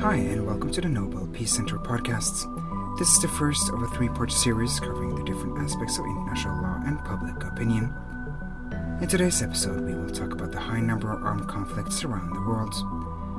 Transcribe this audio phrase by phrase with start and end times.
[0.00, 2.48] Hi, and welcome to the Nobel Peace Center podcasts.
[2.98, 6.62] This is the first of a three part series covering the different aspects of international
[6.62, 7.92] law and public opinion.
[9.02, 12.40] In today's episode, we will talk about the high number of armed conflicts around the
[12.40, 12.72] world.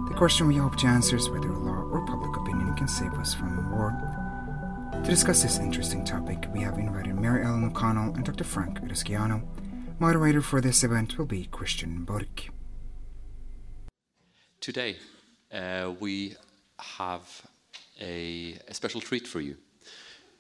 [0.08, 3.34] The question we hope to answer is whether law or public opinion can save us
[3.34, 3.90] from war.
[5.04, 8.44] To discuss this interesting topic, we have invited Mary Ellen O'Connell and Dr.
[8.44, 9.42] Frank Rusciano.
[9.98, 12.52] Moderator for this event will be Christian Borch.
[14.60, 14.98] Today,
[15.52, 16.36] uh, we
[16.82, 17.44] have
[18.00, 19.58] a, a, special treat for you.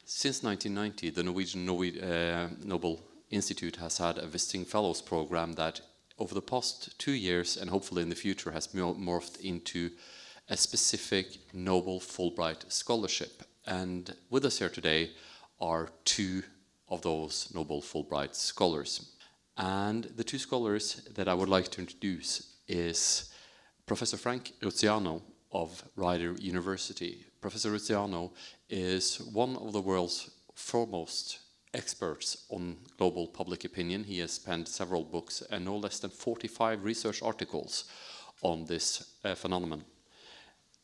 [0.05, 2.99] Since 1990, the Norwegian uh, Nobel
[3.29, 5.81] Institute has had a visiting fellows program that,
[6.17, 9.91] over the past two years and hopefully in the future, has morphed into
[10.49, 13.43] a specific Nobel Fulbright scholarship.
[13.65, 15.11] And with us here today
[15.59, 16.43] are two
[16.89, 19.11] of those Nobel Fulbright scholars.
[19.57, 23.31] And the two scholars that I would like to introduce is
[23.85, 25.21] Professor Frank Rusciano
[25.51, 27.25] of Rider University.
[27.41, 28.31] Professor Rusciano
[28.69, 31.39] is one of the world's foremost
[31.73, 34.03] experts on global public opinion.
[34.03, 37.85] He has penned several books and no less than 45 research articles
[38.41, 39.83] on this uh, phenomenon.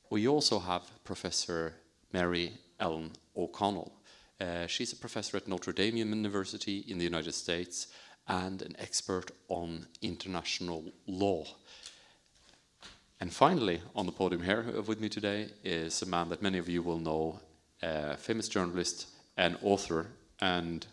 [0.10, 1.76] We also have Professor
[2.14, 3.92] Mary Ellen O'Connell.
[4.40, 7.88] Uh, she's a professor at Notre Dame University in the United States
[8.28, 11.46] and an expert on international law.
[13.20, 16.70] And finally, on the podium here with me today is a man that many of
[16.70, 17.40] you will know,
[17.82, 20.08] a famous journalist and author,
[20.40, 20.86] and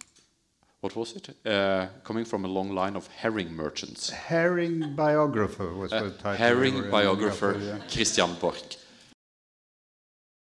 [0.80, 1.46] what was it?
[1.46, 4.10] Uh, coming from a long line of herring merchants.
[4.10, 6.36] Herring biographer was uh, the title.
[6.36, 7.78] Herring biographer, yeah.
[7.92, 8.78] Christian Borch.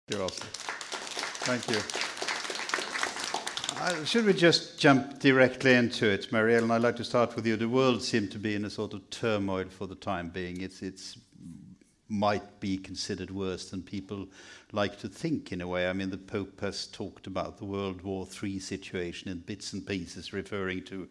[0.09, 0.49] You're awesome.
[1.45, 1.83] Thank you.
[3.81, 6.65] Uh, should we just jump directly into it, Mary Ellen?
[6.65, 7.57] And I'd like to start with you.
[7.57, 10.61] The world seemed to be in a sort of turmoil for the time being.
[10.61, 11.19] It's, it's
[12.13, 14.29] might be considered worse than people
[14.71, 15.89] like to think in a way.
[15.89, 19.85] I mean, the Pope has talked about the World War III situation in bits and
[19.87, 21.09] pieces, referring to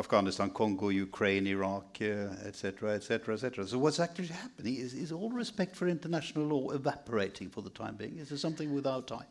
[0.00, 3.68] Afghanistan, Congo, Ukraine, Iraq, etc., etc., etc.
[3.68, 7.94] So what's actually happening is, is all respect for international law evaporating for the time
[7.94, 8.18] being?
[8.18, 9.26] Is there something without time?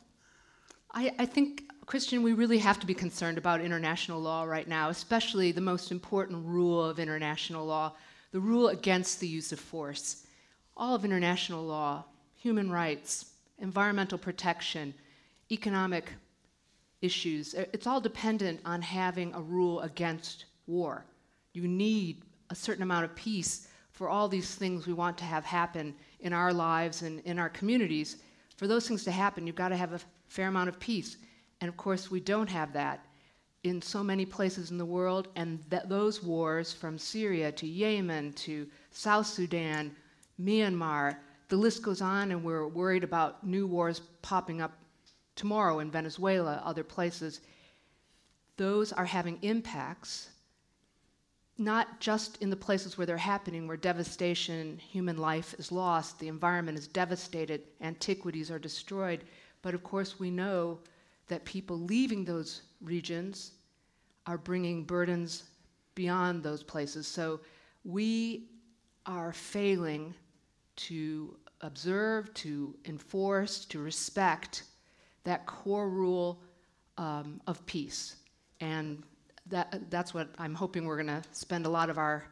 [0.93, 4.87] I, I think, Christian, we really have to be concerned about international law right now,
[4.87, 7.95] especially the most important rule of international law,
[8.31, 10.25] the rule against the use of force
[10.75, 12.03] all of international law,
[12.35, 14.93] human rights, environmental protection,
[15.51, 16.11] economic
[17.01, 21.05] issues, it's all dependent on having a rule against war.
[21.53, 25.45] You need a certain amount of peace for all these things we want to have
[25.45, 28.17] happen in our lives and in our communities.
[28.57, 31.17] For those things to happen, you've got to have a fair amount of peace.
[31.59, 33.05] And of course, we don't have that
[33.63, 38.33] in so many places in the world, and th- those wars from Syria to Yemen
[38.33, 39.95] to South Sudan
[40.45, 41.17] Myanmar,
[41.49, 44.77] the list goes on, and we're worried about new wars popping up
[45.35, 47.41] tomorrow in Venezuela, other places.
[48.57, 50.29] Those are having impacts,
[51.57, 56.27] not just in the places where they're happening, where devastation, human life is lost, the
[56.27, 59.23] environment is devastated, antiquities are destroyed,
[59.61, 60.79] but of course we know
[61.27, 63.51] that people leaving those regions
[64.25, 65.43] are bringing burdens
[65.95, 67.07] beyond those places.
[67.07, 67.39] So
[67.83, 68.49] we
[69.05, 70.13] are failing
[70.75, 74.63] to observe, to enforce, to respect
[75.23, 76.41] that core rule
[76.97, 78.15] um, of peace.
[78.59, 79.03] And
[79.47, 82.25] that, that's what I'm hoping we're going to spend a lot of our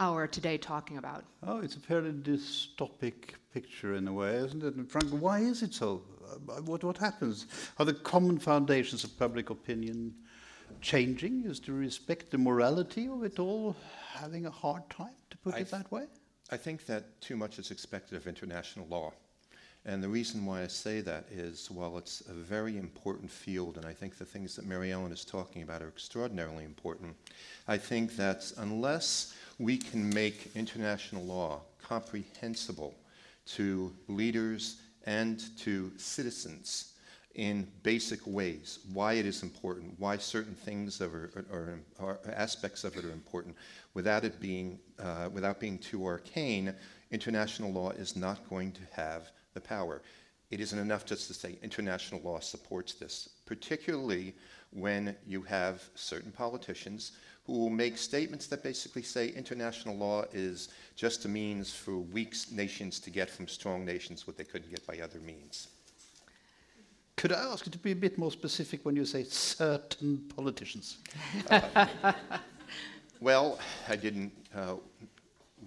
[0.00, 1.24] hour today talking about.
[1.46, 4.74] Oh, it's a fairly dystopic picture in a way, isn't it?
[4.74, 6.02] And Frank, why is it so?
[6.24, 7.46] Uh, what, what happens?
[7.78, 10.14] Are the common foundations of public opinion
[10.80, 11.44] changing?
[11.44, 13.76] Is to respect the morality of it all
[14.14, 16.06] having a hard time, to put I it that way?
[16.54, 19.12] I think that too much is expected of international law.
[19.86, 23.84] And the reason why I say that is, while it's a very important field, and
[23.84, 27.16] I think the things that Mary Ellen is talking about are extraordinarily important,
[27.66, 32.94] I think that unless we can make international law comprehensible
[33.46, 34.76] to leaders
[35.06, 36.93] and to citizens
[37.34, 42.96] in basic ways why it is important, why certain things are, are, are, aspects of
[42.96, 43.56] it are important,
[43.94, 46.74] without it being uh, without being too arcane.
[47.10, 50.02] International law is not going to have the power.
[50.50, 54.34] It isn't enough just to say international law supports this, particularly
[54.70, 57.12] when you have certain politicians
[57.46, 62.34] who will make statements that basically say international law is just a means for weak
[62.50, 65.68] nations to get from strong nations what they couldn't get by other means.
[67.16, 70.98] Could I ask you to be a bit more specific when you say certain politicians?
[73.20, 73.58] well,
[73.88, 74.74] I didn't uh,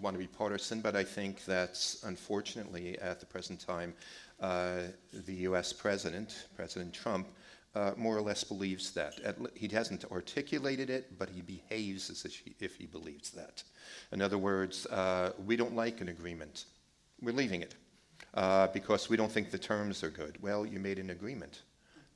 [0.02, 3.94] want to be partisan, but I think that unfortunately, at the present time,
[4.42, 4.80] uh,
[5.26, 7.28] the US president, President Trump,
[7.76, 9.20] uh, more or less believes that.
[9.54, 13.64] he hasn't articulated it, but he behaves as if he, if he believes that.
[14.12, 16.66] In other words, uh, we don't like an agreement.
[17.22, 17.76] We're leaving it
[18.38, 20.38] uh, because we don't think the terms are good.
[20.42, 21.64] Well, you made an agreement.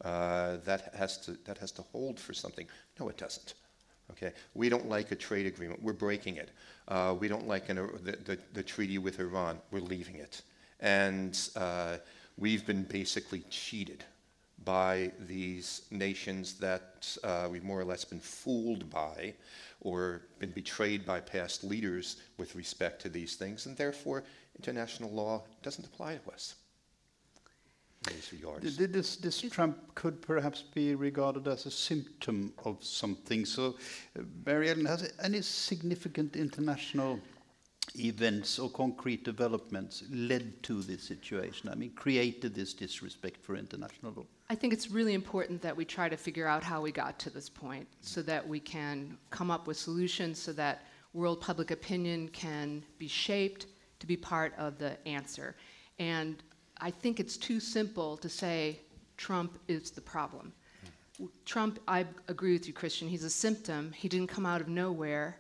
[0.05, 2.67] Uh, that, has to, that has to hold for something.
[2.99, 3.55] No, it doesn't.
[4.11, 5.81] Okay, we don't like a trade agreement.
[5.81, 6.49] We're breaking it.
[6.87, 9.59] Uh, we don't like an, the, the, the, treaty with Iran.
[9.71, 10.41] We're leaving it.
[10.79, 11.97] And uh,
[12.37, 14.03] we've been basically cheated
[14.65, 19.33] by these nations that uh, we've more or less been fooled by
[19.79, 24.23] or been betrayed by past leaders with respect to these things, and therefore
[24.55, 26.55] international law doesn't apply to us.
[28.61, 33.45] This, this Trump could perhaps be regarded as a symptom of something.
[33.45, 33.75] So,
[34.17, 37.19] uh, Mary Ellen, has any significant international
[37.95, 41.69] events or concrete developments led to this situation?
[41.69, 44.25] I mean, created this disrespect for international law?
[44.49, 47.29] I think it's really important that we try to figure out how we got to
[47.29, 52.29] this point so that we can come up with solutions so that world public opinion
[52.29, 53.67] can be shaped
[54.01, 55.55] to be part of the answer.
[55.99, 56.43] And
[56.79, 58.79] I think it's too simple to say
[59.15, 60.51] Trump is the problem.
[61.45, 63.91] Trump, I agree with you, Christian, he's a symptom.
[63.91, 65.37] He didn't come out of nowhere.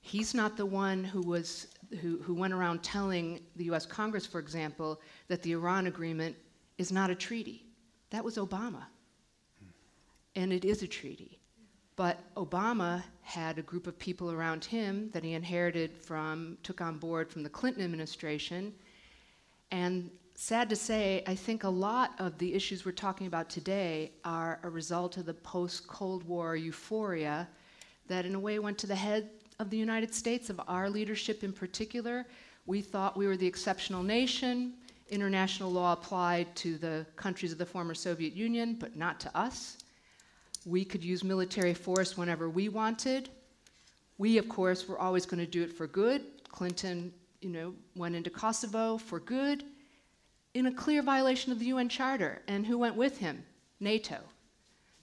[0.00, 1.66] He's not the one who was
[2.00, 6.36] who, who went around telling the US Congress, for example, that the Iran agreement
[6.78, 7.66] is not a treaty.
[8.10, 8.84] That was Obama.
[10.34, 11.41] And it is a treaty.
[11.96, 16.98] But Obama had a group of people around him that he inherited from, took on
[16.98, 18.72] board from the Clinton administration.
[19.70, 24.12] And sad to say, I think a lot of the issues we're talking about today
[24.24, 27.48] are a result of the post Cold War euphoria
[28.08, 31.44] that, in a way, went to the head of the United States, of our leadership
[31.44, 32.26] in particular.
[32.66, 34.74] We thought we were the exceptional nation.
[35.10, 39.76] International law applied to the countries of the former Soviet Union, but not to us.
[40.64, 43.28] We could use military force whenever we wanted.
[44.18, 46.22] We, of course, were always going to do it for good.
[46.48, 49.64] Clinton, you know, went into Kosovo for good
[50.54, 52.42] in a clear violation of the UN Charter.
[52.46, 53.42] And who went with him?
[53.80, 54.18] NATO.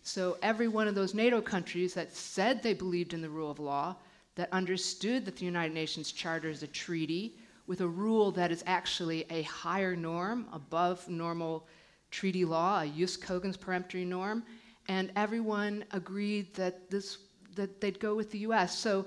[0.01, 3.59] So every one of those NATO countries that said they believed in the rule of
[3.59, 3.95] law,
[4.35, 7.35] that understood that the United Nations Charter is a treaty
[7.67, 11.67] with a rule that is actually a higher norm above normal
[12.09, 14.43] treaty law, a jus cogens peremptory norm,
[14.89, 17.19] and everyone agreed that this
[17.55, 18.77] that they'd go with the US.
[18.77, 19.05] So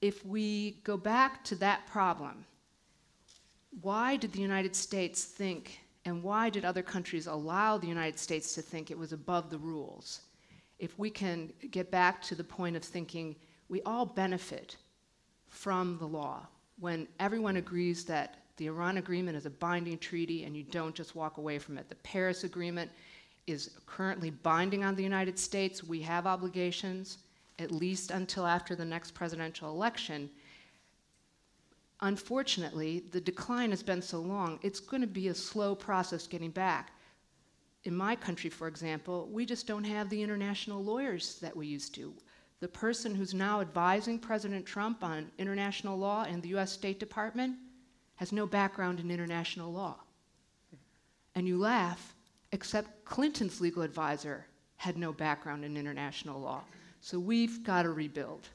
[0.00, 2.44] if we go back to that problem,
[3.80, 8.54] why did the United States think, and why did other countries allow the United States
[8.54, 10.20] to think it was above the rules?
[10.78, 13.36] If we can get back to the point of thinking
[13.68, 14.76] we all benefit
[15.46, 16.46] from the law,
[16.78, 21.16] when everyone agrees that the Iran agreement is a binding treaty and you don't just
[21.16, 21.88] walk away from it.
[21.88, 22.90] The Paris agreement
[23.46, 25.84] is currently binding on the United States.
[25.84, 27.18] We have obligations,
[27.58, 30.30] at least until after the next presidential election
[32.04, 36.50] unfortunately, the decline has been so long, it's going to be a slow process getting
[36.50, 36.92] back.
[37.84, 41.94] In my country, for example, we just don't have the international lawyers that we used
[41.96, 42.14] to.
[42.60, 47.56] The person who's now advising President Trump on international law in the US State Department
[48.16, 49.96] has no background in international law.
[51.34, 52.13] And you laugh,
[52.54, 54.46] except Clinton's legal advisor
[54.76, 56.62] had no background in international law.
[57.00, 58.48] So we've got to rebuild.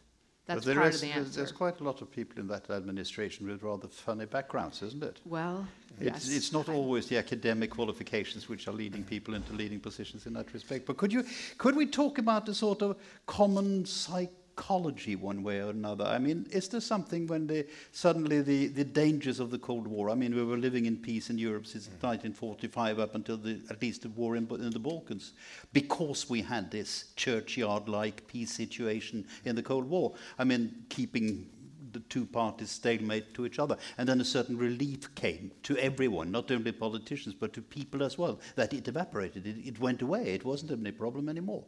[0.46, 1.38] That's part is, of the answer.
[1.38, 5.20] There's quite a lot of people in that administration with rather funny backgrounds, isn't it?
[5.26, 5.68] Well,
[6.00, 6.38] it's, yes.
[6.38, 10.52] it's not always the academic qualifications which are leading people into leading positions in that
[10.54, 10.88] respect.
[10.88, 11.24] But could you,
[11.60, 14.32] could we talk about the sort of common psych?
[14.60, 16.06] Psychology one way or another?
[16.06, 20.10] I mean, is there something when the, suddenly the, the dangers of the Cold War,
[20.10, 22.08] I mean, we were living in peace in Europe since mm-hmm.
[22.08, 25.34] 1945 up until the, at least the war in, in the Balkans,
[25.74, 30.14] because we had this churchyard-like peace situation in the Cold War.
[30.38, 31.48] I mean, keeping
[31.94, 33.78] the two parties stalemate to each other.
[33.98, 38.18] And then a certain relief came to everyone, not only politicians, but to people as
[38.18, 39.48] well, that it evaporated.
[39.48, 40.34] It, it went away.
[40.34, 41.64] It wasn't any problem anymore.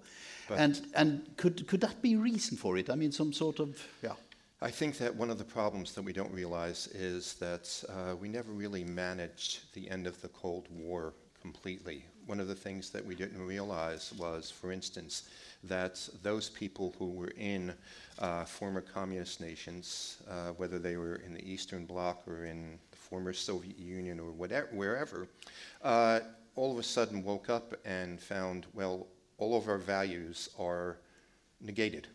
[0.48, 2.90] But and and could could that be reason for it?
[2.90, 4.14] I mean, some sort of yeah.
[4.64, 8.30] I think that one of the problems that we don't realize is that uh, we
[8.30, 12.06] never really managed the end of the Cold War completely.
[12.28, 15.24] One of the things that we didn't realize was, for instance,
[15.64, 17.74] that those people who were in
[18.22, 22.98] uh, former communist nations, uh, whether they were in the Eastern Bloc or in the
[22.98, 25.28] former Soviet Union or whatever, wherever,
[25.82, 26.20] uh,
[26.56, 30.98] all of a sudden woke up and found, well, all of our values are
[31.60, 32.08] negated.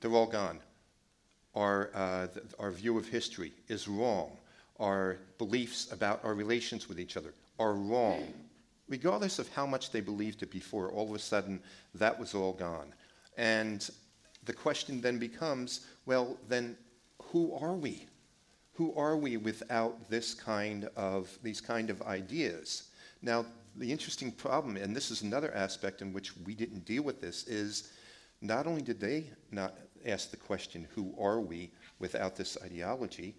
[0.00, 0.60] They're all gone.
[1.54, 4.36] our, uh, th- our view of history is wrong,
[4.78, 8.32] our beliefs about our relations with each other are wrong,
[8.88, 11.60] regardless of how much they believed it before, all of a sudden
[11.94, 12.92] that was all gone.
[13.36, 13.88] And
[14.44, 16.76] the question then becomes well, then
[17.22, 18.06] who are we?
[18.74, 22.88] Who are we without this kind of, these kind of ideas?
[23.22, 23.44] Now,
[23.76, 27.46] the interesting problem, and this is another aspect in which we didn't deal with this,
[27.46, 27.92] is
[28.40, 33.34] not only did they not ask the question, who are we without this ideology,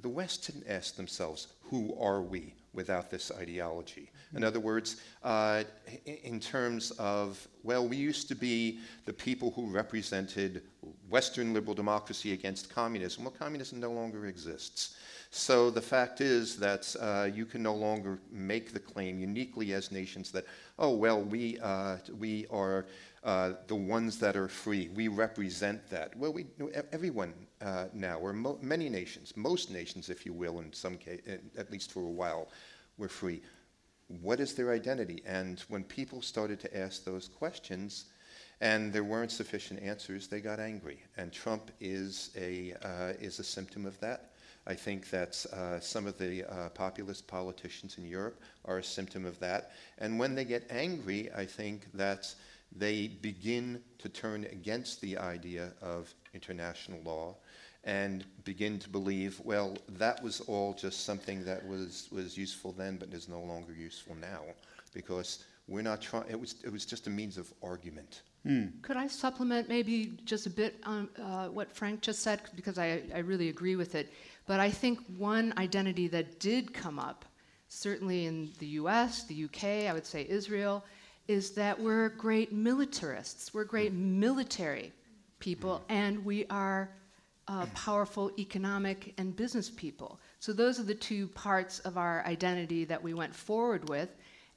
[0.00, 4.10] the West didn't ask themselves, who are we without this ideology?
[4.34, 5.64] In other words, uh,
[6.04, 10.62] in terms of, well, we used to be the people who represented
[11.08, 13.24] Western liberal democracy against communism.
[13.24, 14.96] Well, communism no longer exists.
[15.30, 19.90] So the fact is that uh, you can no longer make the claim uniquely as
[19.90, 20.44] nations that,
[20.78, 22.86] oh, well, we, uh, we are
[23.24, 24.90] uh, the ones that are free.
[24.94, 26.16] We represent that.
[26.16, 26.46] Well, we,
[26.92, 31.20] everyone uh, now, or mo- many nations, most nations, if you will, in some case,
[31.56, 32.48] at least for a while,
[32.96, 33.40] were free.
[34.22, 35.22] What is their identity?
[35.26, 38.06] And when people started to ask those questions,
[38.60, 41.02] and there weren't sufficient answers, they got angry.
[41.16, 44.30] And Trump is a, uh, is a symptom of that.
[44.66, 49.24] I think that uh, some of the uh, populist politicians in Europe are a symptom
[49.24, 49.70] of that.
[49.98, 52.34] And when they get angry, I think that
[52.74, 57.36] they begin to turn against the idea of international law
[57.84, 62.96] and begin to believe, well, that was all just something that was, was useful then
[62.96, 64.42] but is no longer useful now
[64.92, 68.22] because we're not trying, it was, it was just a means of argument.
[68.46, 68.80] Mm.
[68.82, 73.02] Could I supplement maybe just a bit on uh, what Frank just said because I,
[73.14, 74.12] I really agree with it.
[74.46, 77.24] But I think one identity that did come up,
[77.68, 80.84] certainly in the US, the UK, I would say Israel,
[81.28, 83.52] is that we're great militarists.
[83.52, 84.92] We're great military
[85.38, 86.90] people, and we are
[87.46, 90.18] uh, powerful economic and business people.
[90.40, 94.08] So those are the two parts of our identity that we went forward with.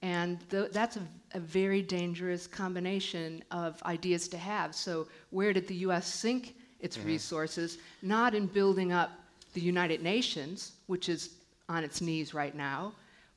[0.02, 1.02] And th- that's a,
[1.34, 4.74] a, very dangerous combination of ideas to have.
[4.74, 7.08] So, where did the US sink its mm-hmm.
[7.08, 7.78] resources?
[8.02, 9.12] Not in building up
[9.54, 11.36] the United Nations, which is
[11.70, 12.94] on its knees right now,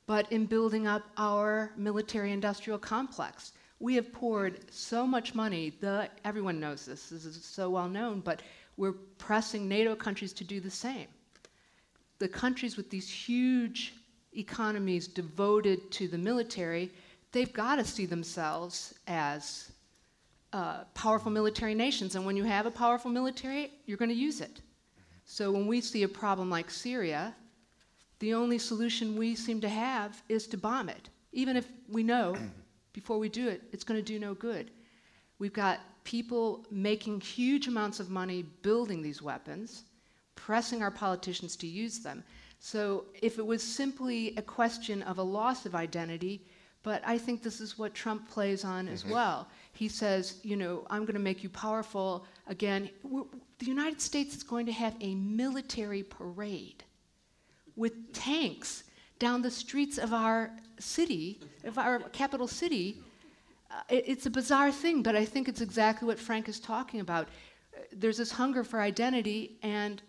[0.07, 3.53] but in building up our military industrial complex.
[3.79, 8.21] We have poured so much money, the, everyone knows this, this is so well known,
[8.21, 8.41] but
[8.77, 11.07] we're pressing NATO countries to do the same.
[12.19, 13.93] The countries with these huge
[14.37, 16.91] economies devoted to the military,
[17.31, 19.71] they've got to see themselves as
[20.53, 22.15] uh, powerful military nations.
[22.15, 24.61] And when you have a powerful military, you're going to use it.
[25.25, 27.35] So when we see a problem like Syria,
[28.19, 32.37] the only solution we seem to have is to bomb it, even if we know
[32.93, 34.71] before we do it it's going to do no good.
[35.37, 39.83] We've got people making huge amounts of money building these weapons,
[40.35, 42.23] pressing our politicians to use them.
[42.59, 46.45] So if it was simply a question of a loss of identity,
[46.83, 48.93] but I think this is what Trump plays on mm-hmm.
[48.93, 49.47] as well.
[49.73, 52.89] He says, you know, I'm going to make you powerful again.
[53.03, 56.83] the United States is going to have a military parade
[57.75, 58.83] with tanks
[59.19, 63.01] down the streets of our city, of our capital city.
[63.71, 66.99] Uh, it, it's a bizarre thing, but I think it's exactly what Frank is talking
[66.99, 67.27] about.
[67.75, 70.01] Uh, there's this hunger for identity, and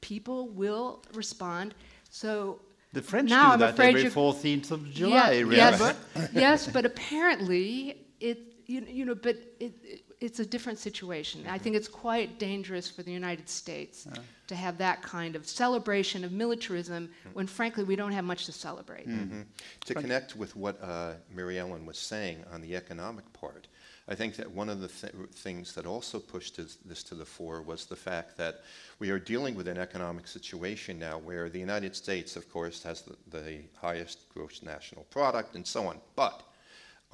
[0.00, 1.74] people will respond.
[2.10, 2.60] So
[2.92, 5.32] the French now do I'm that every 14th of July.
[5.32, 5.96] Yeah, yes,
[6.32, 11.42] yes, but apparently it, you, you know, but it, it it's a different situation.
[11.42, 11.52] Mm-hmm.
[11.52, 14.22] I think it's quite dangerous for the United States yeah.
[14.46, 17.34] to have that kind of celebration of militarism mm-hmm.
[17.34, 19.06] when, frankly, we don't have much to celebrate.
[19.06, 19.42] Mm-hmm.
[19.86, 23.68] To connect with what uh, Mary Ellen was saying on the economic part,
[24.08, 27.24] I think that one of the th- things that also pushed this, this, to the
[27.24, 28.62] fore was the fact that
[28.98, 33.02] we are dealing with an economic situation now where the United States, of course, has
[33.02, 36.00] the, the highest gross national product and so on.
[36.16, 36.42] But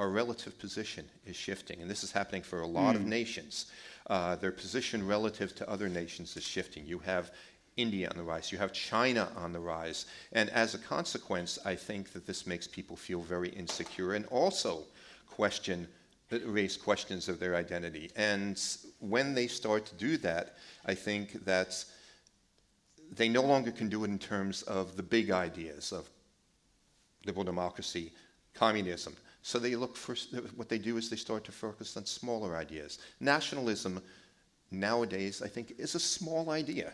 [0.00, 2.96] our relative position is shifting, and this is happening for a lot mm.
[2.96, 3.10] of hmm.
[3.10, 3.66] nations.
[4.06, 6.86] Uh, their position relative to other nations is shifting.
[6.86, 7.30] You have
[7.76, 11.74] India on the rise, you have China on the rise, and as a consequence, I
[11.74, 14.84] think that this makes people feel very insecure and also
[15.28, 15.86] question
[16.46, 18.10] raise questions of their identity.
[18.16, 18.58] And
[19.00, 21.84] when they start to do that, I think that
[23.10, 26.08] they no longer can do it in terms of the big ideas of
[27.26, 28.12] liberal democracy,
[28.54, 30.14] communism, so they look for
[30.56, 32.98] what they do is they start to focus on smaller ideas.
[33.20, 34.02] Nationalism
[34.70, 36.92] nowadays, I think, is a small idea.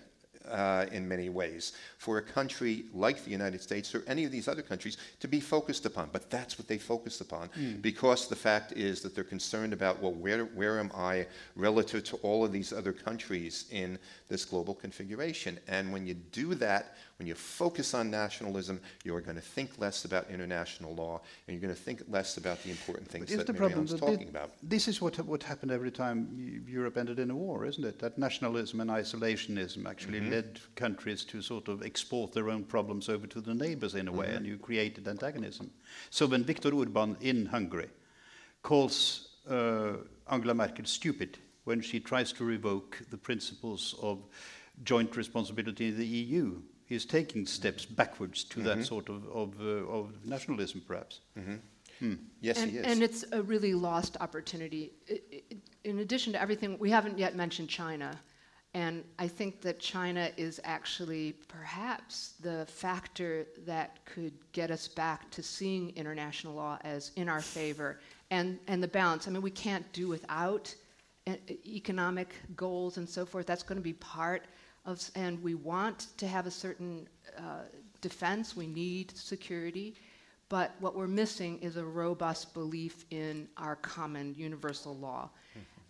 [0.49, 4.49] uh, in many ways for a country like the United States or any of these
[4.49, 6.09] other countries to be focused upon.
[6.13, 7.51] But that's what they focus upon
[7.81, 12.17] because the fact is that they're concerned about, well, where, where am I relative to
[12.19, 13.99] all of these other countries in
[14.29, 15.59] this global configuration?
[15.69, 20.05] And when you do that, when you focus on nationalism, you're going to think less
[20.05, 23.55] about international law and you're going to think less about the important things that the
[23.55, 24.51] problem Ellen's that talking about.
[24.63, 27.99] This is what what happened every time Europe ended in a war, isn't it?
[27.99, 30.31] That nationalism and isolationism actually Mm-hmm.
[30.31, 34.13] led countries to sort of export their own problems over to the neighbors in a
[34.13, 34.37] way, Mm-hmm.
[34.37, 35.71] and you created antagonism.
[36.11, 37.89] So when Viktor Orban in Hungary
[38.63, 39.95] calls uh,
[40.31, 44.19] Angela Merkel stupid when she tries to revoke the principles of
[44.85, 48.69] joint responsibility in the EU, he's taking steps backwards to Mm-hmm.
[48.81, 51.21] that sort of of, uh, of nationalism, perhaps.
[52.41, 52.87] Yes, and, he is.
[52.87, 54.93] and it's a really lost opportunity.
[55.11, 55.43] I- I-
[55.85, 58.11] In addition to everything, we haven't yet mentioned China.
[58.75, 65.31] And I think that China is actually perhaps the factor that could get us back
[65.31, 68.01] to seeing international law as in our favor
[68.31, 69.27] and, and the balance.
[69.27, 70.75] I mean, we can't do without
[71.27, 73.47] e- economic goals and so forth.
[73.47, 74.45] That's going to be part
[74.87, 77.65] of, and we want to have a certain uh,
[78.01, 78.57] defense.
[78.57, 79.95] We need security.
[80.49, 85.31] But what we're missing is a robust belief in our common universal law.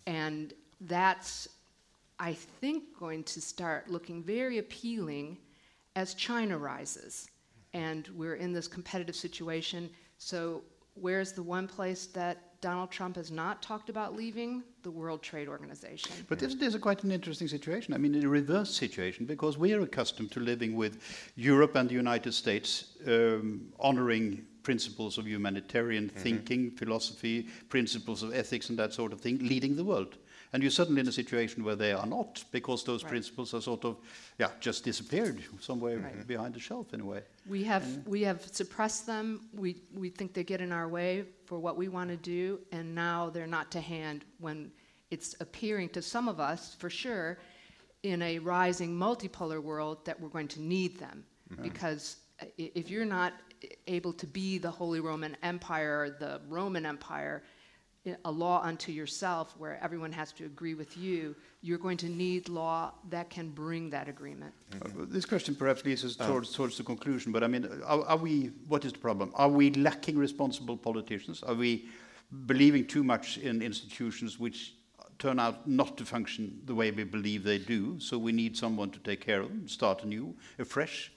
[0.07, 1.47] And that's,
[2.19, 5.37] I think, going to start looking very appealing
[5.95, 7.29] as China rises.
[7.73, 9.89] And we're in this competitive situation.
[10.17, 10.63] So,
[10.95, 14.63] where's the one place that Donald Trump has not talked about leaving?
[14.81, 16.11] The World Trade Organization.
[16.27, 17.93] But isn't this a quite an interesting situation?
[17.93, 20.99] I mean, a reverse situation, because we are accustomed to living with
[21.35, 28.69] Europe and the United States um, honoring principles of humanitarian thinking, philosophy, principles of ethics,
[28.69, 30.17] and that sort of thing, leading the world.
[30.57, 33.11] And you're suddenly in a situation where they are not, because those Right.
[33.11, 33.97] principles are sort of,
[34.39, 36.25] yeah, just disappeared somewhere Right.
[36.25, 37.21] behind the shelf in a way.
[37.45, 39.51] We have, we have suppressed them.
[39.53, 42.95] We, we think they get in our way for what we want to do, and
[42.95, 44.71] now they're not to hand when
[45.11, 47.37] it's appearing to some of us, for sure,
[48.01, 51.23] in a rising multipolar world that we're going to need them.
[51.61, 53.33] Because uh, if you're not
[53.85, 57.43] able to be the Holy Roman Empire, the Roman Empire,
[58.25, 62.49] a law unto yourself where everyone has to agree with you, you're going to need
[62.49, 64.53] law that can bring that agreement.
[64.73, 68.17] Uh, This question perhaps leads us towards, towards the conclusion, but I mean, are, are
[68.17, 69.31] we, what is the problem?
[69.35, 71.43] Are we lacking responsible politicians?
[71.43, 71.87] Are we
[72.45, 74.73] believing too much in institutions which
[75.19, 77.99] turn out not to function the way we believe they do?
[77.99, 81.11] So we need someone to take care of them, start anew, afresh?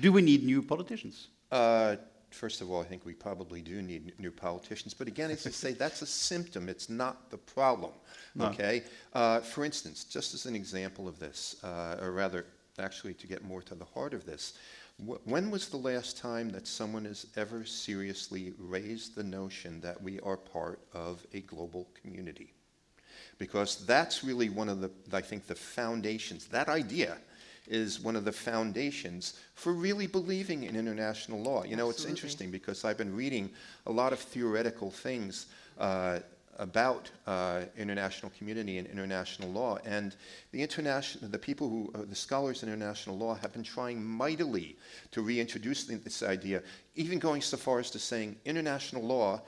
[0.00, 1.28] Do we need new politicians?
[1.52, 1.96] Uh,
[2.34, 4.94] first of all, I think we probably do need n- new politicians.
[4.94, 6.68] But again, as you say, that's a symptom.
[6.68, 7.92] It's not the problem.
[8.40, 8.82] Okay.
[9.12, 12.46] Uh, for instance, just as an example of this, uh, or rather,
[12.78, 14.54] actually, to get more to the heart of this,
[14.98, 20.02] wh- when was the last time that someone has ever seriously raised the notion that
[20.02, 22.52] we are part of a global community?
[23.38, 26.46] because that's really one of the, I think, the foundations.
[26.46, 27.18] That idea
[27.66, 31.64] is one of the foundations for really believing in international law.
[31.64, 33.50] You know, it's interesting because I've been reading
[33.86, 35.46] a lot of theoretical things
[35.78, 36.20] uh,
[36.58, 40.14] about uh, international community and international law, and
[40.52, 44.76] the international, the people who, uh, the scholars in international law, have been trying mightily
[45.10, 46.62] to reintroduce this idea,
[46.94, 49.40] even going so far as to saying international law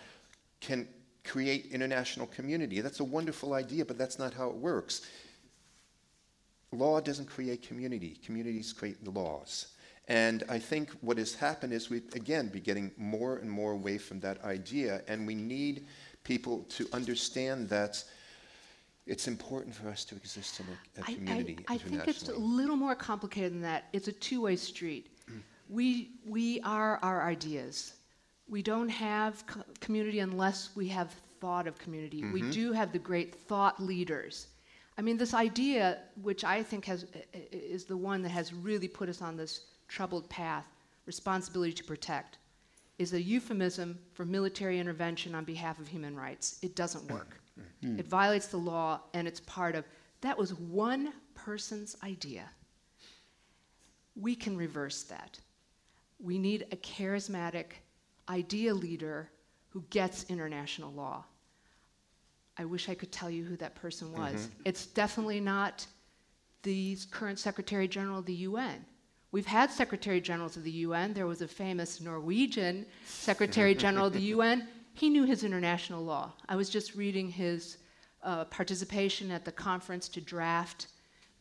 [0.60, 0.88] can
[1.24, 2.80] create international community.
[2.80, 5.02] That's a wonderful idea, but that's not how it works.
[6.72, 9.68] Law doesn't create community, communities create the laws.
[10.08, 13.98] And I think what has happened is we, again, be getting more and more away
[13.98, 15.86] from that idea, and we need
[16.22, 18.02] people to understand that
[19.06, 22.28] it's important for us to exist in a, a I- community I, I think it's
[22.28, 23.84] a little more complicated than that.
[23.92, 25.10] It's a two-way street.
[25.68, 27.94] We, we are our ideas.
[28.48, 32.22] We don't have co- community unless we have thought of community.
[32.22, 32.50] We mm-hmm.
[32.50, 34.46] do have the great thought leaders.
[34.98, 37.06] I mean, this idea, which I think has,
[37.52, 40.66] is the one that has really put us on this troubled path,
[41.04, 42.38] responsibility to protect,
[42.98, 46.58] is a euphemism for military intervention on behalf of human rights.
[46.62, 47.12] It doesn't mm.
[47.12, 47.40] work.
[47.84, 47.98] Mm.
[47.98, 49.84] It violates the law, and it's part of
[50.22, 52.48] that was one person's idea.
[54.14, 55.38] We can reverse that.
[56.18, 57.66] We need a charismatic
[58.28, 59.30] idea leader
[59.68, 61.24] who gets international law.
[62.58, 64.48] I wish I could tell you who that person was.
[64.64, 65.86] It's definitely not
[66.62, 68.84] the current Secretary General of the UN.
[69.32, 71.12] We've had Secretary Generals of the UN.
[71.12, 74.68] There was a famous Norwegian Secretary General of the UN.
[74.94, 76.32] He knew his international law.
[76.48, 77.76] I was just reading his
[78.22, 80.86] uh, participation at the conference to draft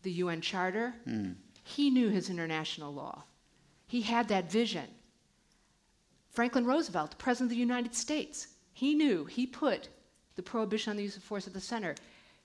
[0.04, 0.94] the UN Charter.
[1.64, 3.24] he knew his international law.
[3.88, 4.86] He had that vision.
[6.30, 9.88] Franklin Roosevelt, the President of the United States, he knew, he put
[10.36, 11.96] the prohibition on the use of force at the center.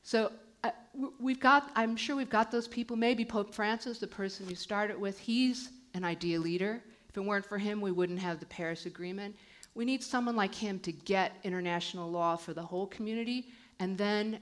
[0.03, 0.33] So
[0.65, 0.71] uh,
[1.19, 2.97] we've got, I'm sure we've got those people.
[2.97, 6.83] Maybe Pope Francis, the person you started with, he's an idea leader.
[7.09, 9.35] If it weren't for him, we wouldn't have the Paris Agreement.
[9.75, 13.47] We need someone like him to get international law for the whole community.
[13.79, 14.41] And then,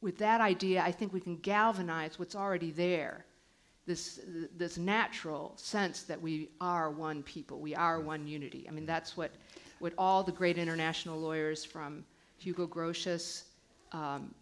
[0.00, 3.24] with that idea, I think we can galvanize what's already there
[3.90, 4.20] this,
[4.56, 8.66] this natural sense that we are one people, we are one unity.
[8.68, 9.32] I mean, that's what,
[9.80, 12.04] what all the great international lawyers from
[12.40, 13.44] Hugo Grotius,
[13.92, 14.34] um,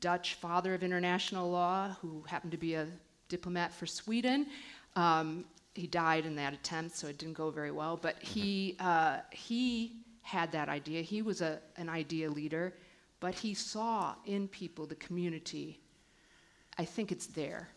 [0.00, 2.86] Dutch father of international law, who happened to be a
[3.28, 4.46] diplomat for Sweden,
[4.94, 7.98] um, he died in that attempt, so it didn't go very well.
[8.00, 11.02] But he, uh, he had that idea.
[11.02, 12.74] He was a, an idea leader,
[13.20, 15.78] but he saw in people the community.
[16.78, 17.68] I think it's there.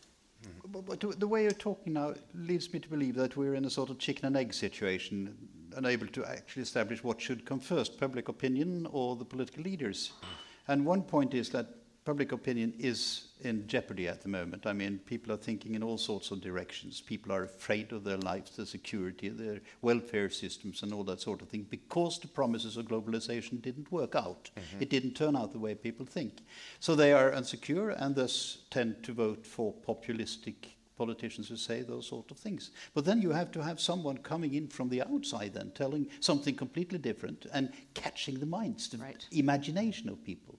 [0.43, 0.71] Mm.
[0.71, 3.69] But, but the way you're talking now leads me to believe that we're in a
[3.69, 5.36] sort of chicken and egg situation,
[5.80, 10.12] unable to actually establish what should come first, public opinion or the political leaders.
[10.68, 11.68] And one point is that
[12.06, 14.65] public opinion is in jeopardy at the moment.
[14.65, 17.02] I mean, people are thinking in all sorts of directions.
[17.02, 21.42] People are afraid of their lives, their security, their welfare systems, and all that sort
[21.42, 24.50] of thing because the promises of globalization didn't work out.
[24.58, 24.82] Mm-hmm.
[24.82, 26.42] It didn't turn out the way people think.
[26.80, 30.56] So they are insecure and thus tend to vote for populistic
[31.00, 32.72] politicians who say those sort of things.
[32.94, 36.56] But then you have to have someone coming in from the outside then telling something
[36.56, 39.26] completely different and catching the minds, the right.
[39.32, 40.56] imagination of people.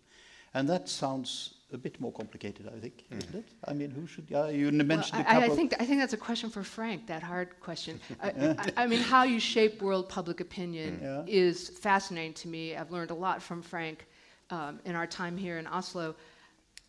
[0.55, 1.31] And that sounds
[1.72, 3.18] a bit more complicated, I think, mm.
[3.18, 3.48] isn't it?
[3.70, 4.26] I mean, who should?
[4.29, 7.07] Yeah, you mentioned well, I, I, think I think that's a question for Frank.
[7.07, 8.00] That hard question.
[8.22, 11.22] I, I, I, mean, how you shape world public opinion yeah.
[11.26, 12.76] is fascinating to me.
[12.76, 14.07] I've learned a lot from Frank
[14.50, 16.16] um, in our time here in Oslo.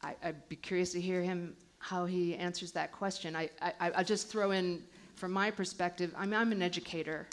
[0.03, 3.35] I, would be curious to hear him how he answers that question.
[3.35, 4.83] I, I will just throw in,
[5.15, 6.13] from my perspective.
[6.15, 7.27] I mean, I'm an educator.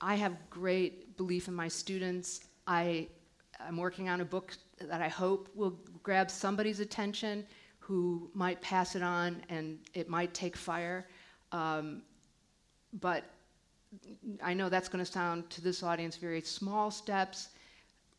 [0.00, 2.40] I have great belief in my students.
[2.66, 3.08] I
[3.60, 7.46] I'm working on a book that I hope will grab somebody's attention
[7.78, 11.06] who might pass it on and it might take fire.
[11.52, 12.02] Um,
[13.00, 13.24] but
[14.42, 17.50] I know that's going to sound to this audience very small steps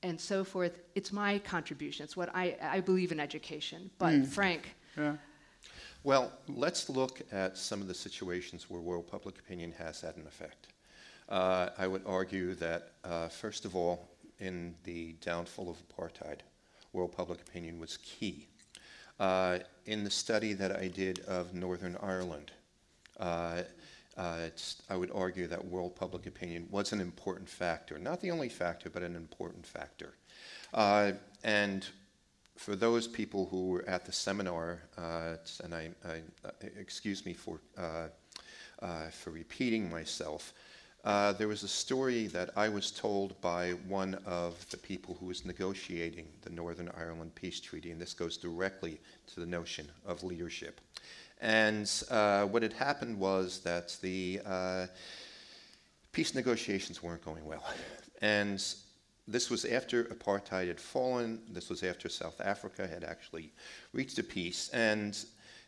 [0.04, 0.80] and so forth.
[0.96, 2.06] It's my contribution.
[2.06, 3.90] It's what I, I believe in education.
[3.98, 4.28] But mm.
[4.28, 4.76] Frank.
[4.98, 5.16] Yeah.
[6.06, 10.28] Well, let's look at some of the situations where world public opinion has had an
[10.28, 10.68] effect.
[11.30, 16.40] Uh, I would argue that, uh, first of all, in the downfall of apartheid,
[16.92, 18.48] world public opinion was key.
[19.18, 22.52] Uh, in the study that I did of Northern Ireland,
[23.18, 23.62] uh,
[24.18, 24.50] uh,
[24.90, 27.98] I would argue that world public opinion was an important factor.
[27.98, 30.16] Not the only factor, but an important factor.
[30.74, 31.14] Uh,
[31.46, 31.88] and
[32.56, 37.34] for those people who were at the seminar, uh, and I, I, uh, excuse me
[37.34, 37.60] for,
[39.12, 40.54] for repeating myself,
[41.04, 45.26] uh, there was a story that I was told by one of the people who
[45.26, 50.24] was negotiating the Northern Ireland Peace Treaty, and this goes directly to the notion of
[50.24, 50.80] leadership.
[51.42, 54.88] And uh, what had happened was that the uh,
[56.14, 57.66] peace negotiations weren't going well.
[58.22, 58.64] And
[59.28, 63.52] this was after apartheid had fallen, this was after South Africa had actually
[63.94, 64.70] reached a peace.
[64.74, 65.18] And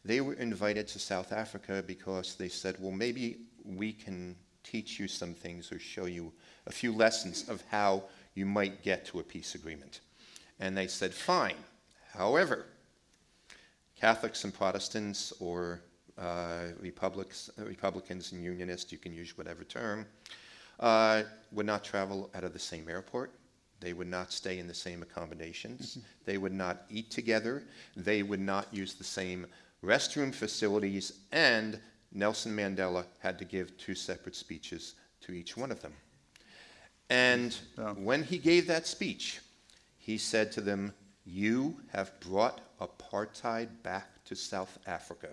[0.04, 5.08] they were invited to South Africa because they said, well, maybe we can teach you
[5.08, 6.34] some things or show you
[6.68, 10.02] a few lessons of how you might get to a peace agreement.
[10.60, 11.56] And they said, fine.
[12.14, 12.66] However,
[14.00, 15.82] Catholics and Protestants or
[16.18, 20.06] uh, Republicans and Unionists, you can use whatever term,
[20.80, 23.32] uh, would not travel out of the same airport.
[23.80, 25.92] They would not stay in the same accommodations.
[25.92, 26.08] Mm-hmm.
[26.26, 27.64] They would not eat together.
[27.96, 29.46] They would not use the same
[29.84, 31.20] restroom facilities.
[31.32, 31.80] And
[32.12, 35.94] Nelson Mandela had to give two separate speeches to each one of them.
[37.10, 37.56] And
[37.98, 39.40] when he gave that speech,
[39.98, 40.94] he said to them,
[41.26, 45.30] You have brought apartheid back to South Africa.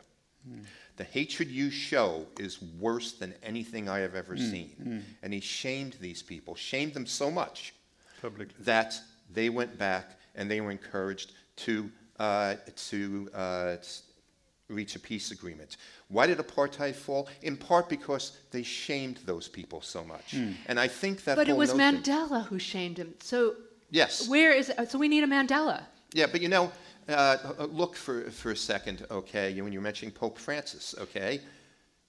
[0.49, 0.65] Mm.
[0.97, 4.51] The hatred you show is worse than anything I have ever mm.
[4.51, 4.77] seen.
[4.83, 5.03] Mm.
[5.23, 7.73] And he shamed these people, shamed them so much
[8.23, 8.55] Publicly.
[8.61, 8.99] that
[9.33, 12.55] they went back and they were encouraged to, uh,
[12.89, 13.77] to uh,
[14.69, 15.77] reach a peace agreement.
[16.09, 17.29] Why did apartheid fall?
[17.43, 20.33] In part because they shamed those people so much.
[20.33, 20.55] Mm.
[20.67, 21.37] And I think that.
[21.37, 23.15] But it was Mandela who shamed him.
[23.21, 23.55] So.
[23.91, 24.27] Yes.
[24.29, 24.91] Where is it?
[24.91, 25.83] So we need a Mandela.
[26.15, 26.73] Yeah, but you know,
[27.09, 29.61] uh, uh look for for a second, okay?
[29.61, 31.41] When you're mentioning Pope Francis, okay?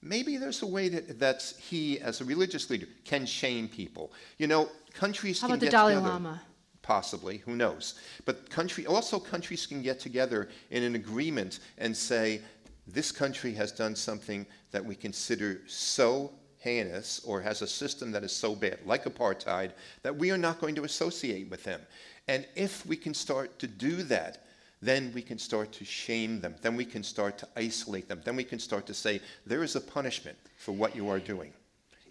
[0.04, 4.12] Maybe there's a way that that he, as a religious leader, can shame people.
[4.38, 5.42] You know, countries.
[5.42, 6.10] How about the Dalai together.
[6.10, 6.42] Lama?
[6.84, 7.96] possibly, who knows?
[8.26, 12.42] But country, also countries can get together in an agreement and say,
[12.86, 18.24] this country has done something that we consider so heinous or has a system that
[18.24, 19.72] is so bad, like apartheid,
[20.04, 21.82] that we are not going to associate with them.
[22.28, 24.46] And if we can start to do that,
[24.84, 26.56] then we can start to shame them.
[26.62, 28.22] Then we can start to isolate them.
[28.26, 31.54] Then we can start to say, there is a punishment for what you are doing.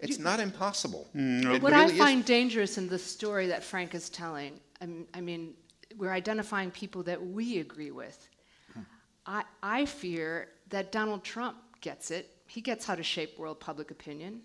[0.01, 1.07] It's not impossible.
[1.15, 2.27] Mm, it What really I find is.
[2.27, 5.55] dangerous in the story that Frank is telling, I mean, I mean,
[5.97, 8.29] we're identifying people that we agree with.
[8.73, 8.81] Hmm.
[9.27, 12.31] I, I fear that Donald Trump gets it.
[12.49, 14.41] He gets how to shape world public opinion.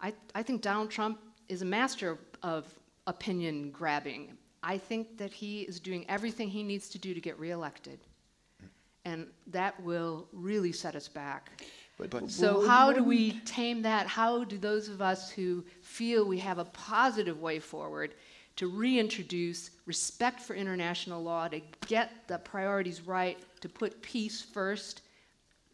[0.00, 2.74] I, I think Donald Trump is a master of, of
[3.06, 4.36] opinion grabbing.
[4.62, 7.98] I think that he is doing everything he needs to do to get reelected.
[9.04, 11.62] And that will really set us back.
[11.98, 14.06] But- so, how do we tame that?
[14.06, 18.14] How do those of us who feel we have a positive way forward
[18.56, 25.02] to reintroduce respect for international law, to get the priorities right, to put peace first,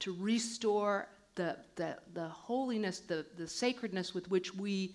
[0.01, 4.95] to restore the, the, the holiness, the, the sacredness with which we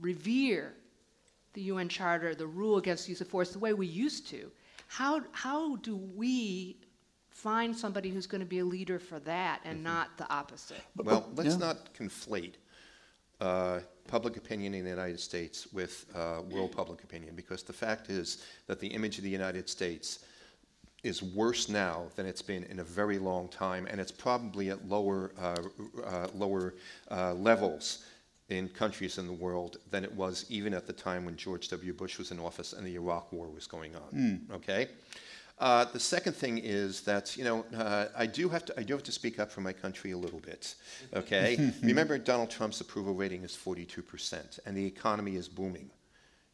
[0.00, 0.74] revere
[1.54, 4.50] the UN Charter, the rule against use of force, the way we used to.
[4.88, 6.76] How, how do we
[7.30, 10.82] find somebody who's going to be a leader for that and not the opposite?
[10.96, 11.66] Well, let's yeah.
[11.66, 12.54] not conflate
[13.40, 18.10] uh, public opinion in the United States with uh, world public opinion, because the fact
[18.10, 20.20] is that the image of the United States
[21.02, 24.88] is worse now than it's been in a very long time, and it's probably at
[24.88, 25.56] lower, uh,
[26.06, 26.74] uh, lower
[27.10, 28.04] uh, levels
[28.52, 31.92] in countries in the world than it was even at the time when George W.
[31.92, 34.08] Bush was in office and the Iraq War was going on.
[34.52, 34.88] Okay.
[35.58, 38.94] Uh, the second thing is that you know uh, I do have to I do
[38.94, 40.74] have to speak up for my country a little bit.
[41.14, 41.72] Okay.
[41.82, 45.90] Remember, Donald Trump's approval rating is 42 percent, and the economy is booming.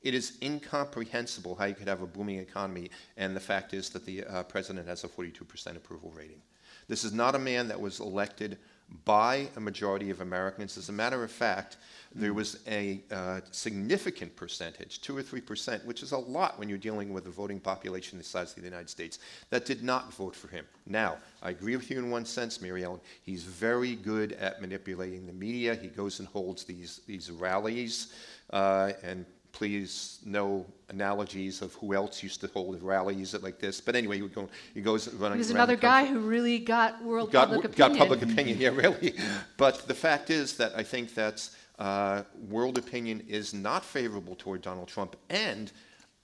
[0.02, 4.04] It is incomprehensible how you could have a booming economy, and the fact is that
[4.06, 6.40] the uh, president has a 42% approval rating.
[6.88, 8.58] This is not a man that was elected
[9.04, 10.78] by a majority of Americans.
[10.78, 11.76] As a matter of fact,
[12.14, 16.70] there was a uh, significant percentage, two or three percent, which is a lot when
[16.70, 19.18] you're dealing with a voting population the size of the United States,
[19.50, 20.64] that did not vote for him.
[20.86, 23.00] Now, I agree with you in one sense, Mary Ellen.
[23.22, 25.74] He's very good at manipulating the media.
[25.74, 28.14] He goes and holds these, these rallies,
[28.50, 33.80] uh, and please no analogies of who else used to hold rallies like this.
[33.80, 36.58] But anyway, he, would go, he goes running He was another the guy who really
[36.58, 37.98] got world got, public got opinion.
[37.98, 39.14] public opinion, yeah, really.
[39.56, 44.62] But the fact is that I think that uh, world opinion is not favorable toward
[44.62, 45.72] Donald Trump, and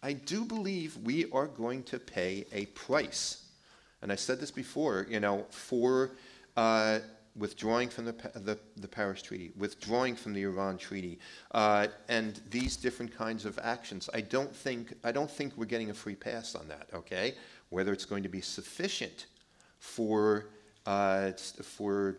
[0.03, 3.43] I do believe we are going to pay a price.
[4.03, 6.11] And I said this before, you know, for
[6.57, 6.99] uh,
[7.37, 11.19] withdrawing from the, the, the Paris Treaty, withdrawing from the Iran Treaty,
[11.53, 14.09] uh, and these different kinds of actions.
[14.15, 16.89] I don't think I don't think we're getting a free pass on that.
[16.95, 17.35] Okay,
[17.71, 19.27] whether it's going to be sufficient
[19.79, 20.47] for
[20.87, 22.19] uh, for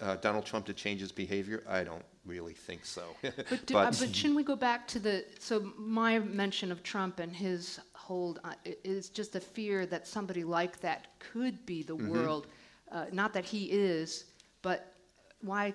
[0.00, 3.04] uh, Donald Trump to change his behavior, I don't really think so.
[3.22, 5.24] But, do, uh, but shouldn't we go back to the?
[5.38, 10.44] So my mention of Trump and his hold on, is just a fear that somebody
[10.44, 12.10] like that could be the Mm-hmm.
[12.10, 12.46] world.
[12.92, 14.24] Uh, not that he is,
[14.62, 14.94] but
[15.42, 15.74] why?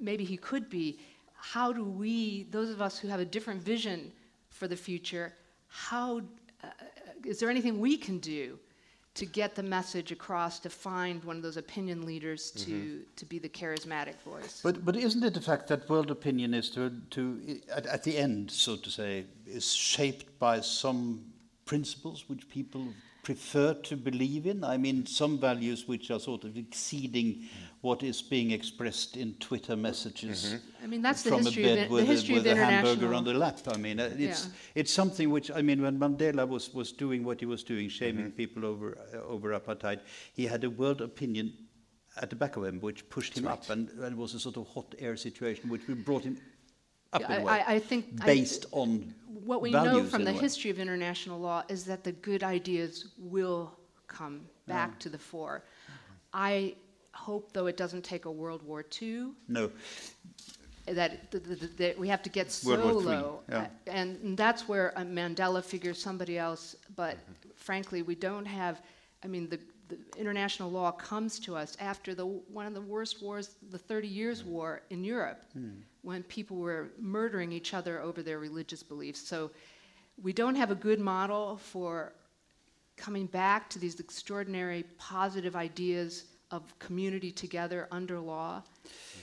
[0.00, 0.98] Maybe he could be.
[1.34, 4.12] How do we, those of us who have a different vision
[4.48, 5.32] for the future,
[5.68, 6.20] how
[6.62, 6.68] uh,
[7.24, 8.58] is there anything we can do
[9.14, 12.98] to get the message across to find one of those opinion leaders to Mm-hmm.
[13.16, 14.60] to be the charismatic voice?
[14.62, 18.16] But but isn't it the fact that world opinion is to to at, at the
[18.16, 21.24] end, so to say, is shaped by some
[21.64, 22.86] principles which people
[23.22, 24.64] prefer to believe in?
[24.64, 27.48] I mean, some values which are sort of exceeding
[27.80, 30.56] what is being expressed in Twitter messages.
[30.82, 32.52] I mean, that's the from history a bed it- the with, history a, of with
[32.52, 33.58] a hamburger on the lap.
[33.68, 34.52] I mean, uh, it's Yeah.
[34.74, 38.32] it's something which I mean, when Mandela was was doing what he was doing, shaming
[38.32, 40.00] people over uh, over apartheid,
[40.34, 41.52] he had a world opinion
[42.20, 44.66] at the back of him which pushed him up, and, and was a sort of
[44.68, 46.36] hot air situation which brought him
[47.12, 50.04] up Yeah, in a I- way, I- I think I- based on What we know
[50.04, 55.08] from the history of international law is that the good ideas will come back to
[55.08, 55.64] the fore.
[56.32, 56.76] I
[57.12, 59.70] hope, though, it doesn't take a World War II, No,
[60.86, 63.40] that, th- th- th- that we have to get so low.
[63.48, 63.68] yeah.
[63.86, 67.50] And that's where Mandela figures somebody else, but Mm-hmm.
[67.56, 68.80] frankly, we don't have,
[69.24, 73.22] I mean, the, the international law comes to us after the, one of the worst
[73.22, 75.70] wars, the 30 Years War in Europe, Hmm.
[76.02, 79.20] when people were murdering each other over their religious beliefs.
[79.20, 79.50] So
[80.22, 82.12] we don't have a good model for
[82.96, 88.62] coming back to these extraordinary positive ideas of community together under law,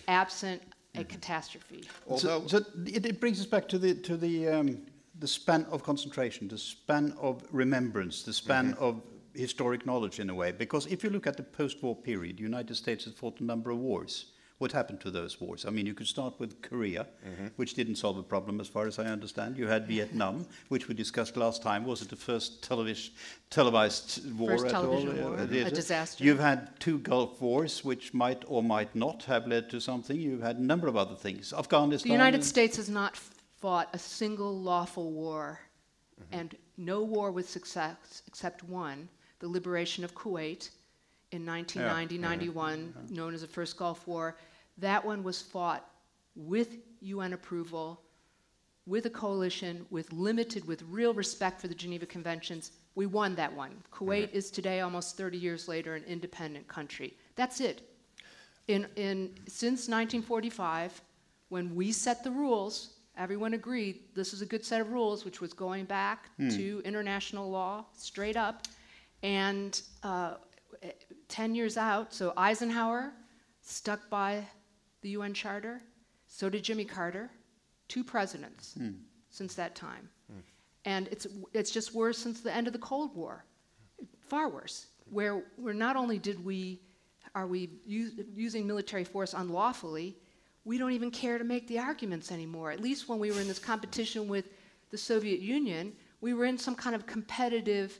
[0.08, 0.62] absent
[0.96, 1.84] a catastrophe.
[2.08, 4.82] Although, so, so it, it brings us back to the to the um,
[5.20, 9.02] the span of concentration, the span of remembrance, the span of
[9.40, 10.52] historic knowledge in a way.
[10.52, 13.72] Because if you look at the post-war period, the United States has fought a number
[13.72, 14.26] of wars.
[14.58, 15.66] What happened to those wars?
[15.66, 17.48] I mean, you could start with Korea, Mm-hmm.
[17.56, 19.58] which didn't solve a problem as far as I understand.
[19.58, 21.86] You had Vietnam, which we discussed last time.
[21.86, 23.12] Was it the first televis-
[23.50, 25.30] televised war First at television all?
[25.32, 25.74] war, Uh, a it?
[25.74, 26.24] disaster.
[26.26, 30.20] You've had two Gulf Wars, which might or might not have led to something.
[30.20, 31.54] You've had a number of other things.
[31.54, 32.10] Afghanistan.
[32.10, 33.16] The United States has not
[33.62, 35.60] fought a single lawful war,
[36.34, 39.08] and no war with success except one,
[39.40, 40.70] the liberation of Kuwait
[41.32, 44.36] in 1990 91, known as the First Gulf War.
[44.78, 45.86] That one was fought
[46.36, 48.02] with UN approval,
[48.86, 52.72] with a coalition, with limited, with real respect for the Geneva Conventions.
[52.96, 53.72] We won that one.
[53.92, 54.38] Kuwait mm-hmm.
[54.38, 57.14] is today, almost 30 years later, an independent country.
[57.36, 57.82] That's it.
[58.68, 61.02] In, in, since 1945,
[61.50, 65.42] when we set the rules, everyone agreed this is a good set of rules, which
[65.42, 66.50] was going back hmm.
[66.50, 68.68] to international law straight up.
[69.24, 70.36] And uh,
[70.82, 70.92] eh,
[71.28, 73.12] 10 years out, so Eisenhower
[73.62, 74.46] stuck by
[75.02, 75.82] the UN Charter,
[76.28, 77.30] so did Jimmy Carter,
[77.88, 78.76] two presidents
[79.30, 80.10] since that time.
[80.86, 83.44] And it's, it's just worse since the end of the Cold War,
[84.22, 86.80] far worse, where, where not only did we,
[87.36, 90.16] are we u- using military force unlawfully,
[90.64, 92.72] we don't even care to make the arguments anymore.
[92.72, 94.46] At least when we were in this competition with
[94.92, 98.00] the Soviet Union, we were in some kind of competitive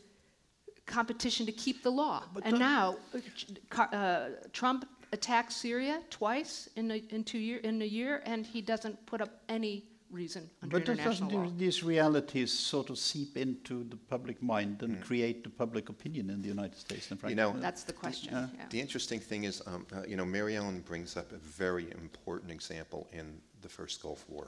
[1.00, 2.24] competition to keep the law.
[2.44, 7.60] and now, uh, Ch- Car- uh, Trump attacked Syria twice in a, in two year
[7.70, 11.44] in a year, and he doesn't put up any reason under But does- international doesn't
[11.44, 11.50] law.
[11.52, 16.30] these- these realities sort of seep into the public mind and create the public opinion
[16.32, 18.34] in the United States and You know, That's the question.
[18.34, 18.48] Yeah.
[18.58, 18.68] yeah.
[18.70, 22.52] The interesting thing is, um, uh, you know, Mary Ellen brings up a very important
[22.52, 23.26] example in
[23.62, 24.48] the first Gulf War.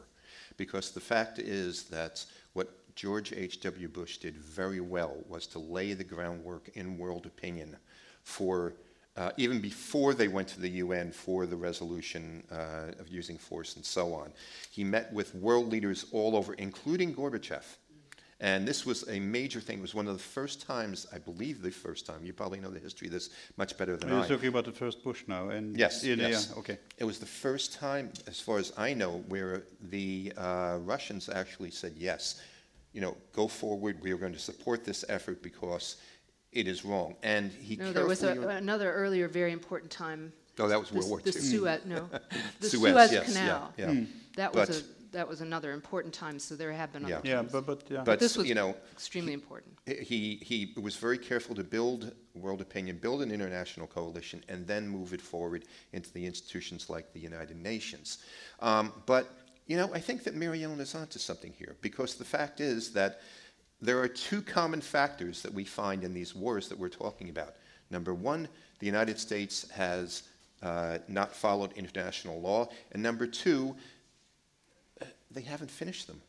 [0.58, 2.68] Because the fact is that what
[3.02, 3.88] George H.W.
[3.88, 7.76] Bush did very well was to lay the groundwork in world opinion
[8.22, 8.76] for,
[9.18, 13.76] uh, even before they went to the UN for the resolution uh, of using force
[13.76, 14.32] and so on.
[14.70, 17.64] He met with world leaders all over, including Gorbachev.
[18.40, 19.80] And this was a major thing.
[19.80, 22.70] It was one of the first times, I believe the first time, you probably know
[22.70, 24.28] the history of this much better than Are you I.
[24.28, 25.50] talking about the first Bush now?
[25.50, 26.50] And Yes, yes.
[26.52, 26.78] yeah, okay.
[27.00, 31.72] It was the first time, as far as I know, where the uh, Russians actually
[31.72, 32.40] said, yes,
[32.94, 35.98] you know, go forward, we are going to support this effort because
[36.52, 37.16] it is wrong.
[37.24, 40.34] And he No, there was a, carefully- another earlier very important time.
[40.60, 41.24] Oh, that was the, World War II.
[41.24, 42.10] the Suez, no,
[42.60, 43.74] the Suez, Suez, yes, Canal.
[43.78, 43.86] yeah.
[43.88, 44.08] Mm.
[44.36, 46.40] That was But- a that was another important time.
[46.40, 47.18] So there have been Yeah.
[47.18, 47.52] other Yeah, times.
[47.52, 48.02] but, but yeah.
[48.06, 49.78] But, this was you know, extremely important.
[49.86, 54.88] he, he was very careful to build world opinion, build an international coalition, and then
[54.88, 58.20] move it forward into the institutions like the United Nations.
[58.62, 59.26] Um, but,
[59.72, 62.92] you know, I think that Mary Ellen is onto something here, because the fact is
[62.92, 63.22] that
[63.82, 67.56] there are two common factors that we find in these wars that we're talking about.
[67.90, 70.24] Number one, the United States has
[70.62, 73.74] uh, not followed international law, and number two,
[75.32, 76.22] they haven't finished them.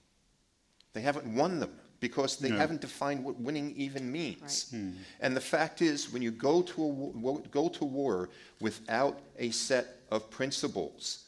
[0.92, 4.72] They haven't won them because they haven't defined what winning even means.
[5.18, 8.28] And the fact is, when you go to, a, go to war
[8.60, 11.24] without a set of principles,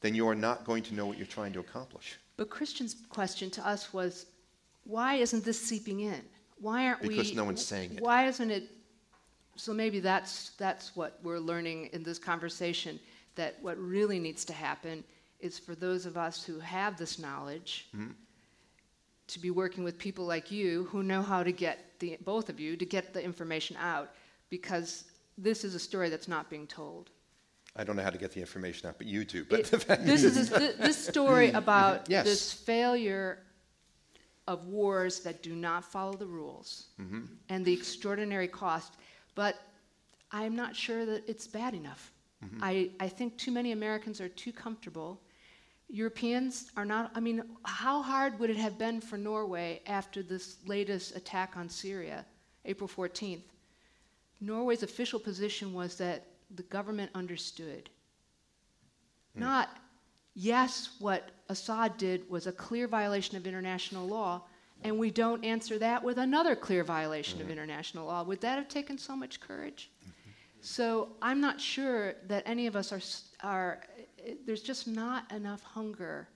[0.00, 2.18] then you are not going to know what you're trying to accomplish.
[2.36, 4.26] But Christian's question to us was,
[4.84, 6.22] why isn't this seeping in?
[6.60, 7.08] Why aren't we?
[7.08, 8.02] Because no one's saying it.
[8.02, 8.70] Why isn't it?
[9.56, 13.00] So maybe that's that's what we're learning in this conversation.
[13.34, 15.04] That what really needs to happen
[15.40, 18.12] is for those of us who have this knowledge Mm-hmm.
[19.28, 22.60] to be working with people like you who know how to get the both of
[22.60, 24.10] you to get the information out,
[24.50, 25.04] because
[25.36, 27.10] this is a story that's not being told.
[27.78, 29.44] I don't know how to get the information out, but you do.
[29.44, 32.24] But It- this is this, this story about Yes.
[32.24, 33.38] this failure
[34.46, 37.22] of wars that do not follow the rules Mm-hmm.
[37.48, 38.94] and the extraordinary cost.
[39.34, 39.56] But
[40.32, 42.12] I'm not sure that it's bad enough.
[42.44, 42.58] Mm-hmm.
[42.62, 45.20] I, I think too many Americans are too comfortable.
[45.88, 50.56] Europeans are not, I mean, how hard would it have been for Norway after this
[50.66, 52.24] latest attack on Syria,
[52.64, 53.42] April 14th?
[54.40, 57.90] Norway's official position was that the government understood.
[59.34, 59.40] Hmm.
[59.40, 59.76] Not,
[60.34, 64.42] yes, what Assad did was a clear violation of international law,
[64.84, 67.52] and we don't answer that with another clear violation of hmm.
[67.52, 68.22] international law.
[68.22, 69.90] Would that have taken so much courage?
[70.02, 70.10] Mm-hmm.
[70.60, 73.00] So I'm not sure that any of us are,
[73.42, 73.80] are
[74.24, 76.28] eh, there's just not enough hunger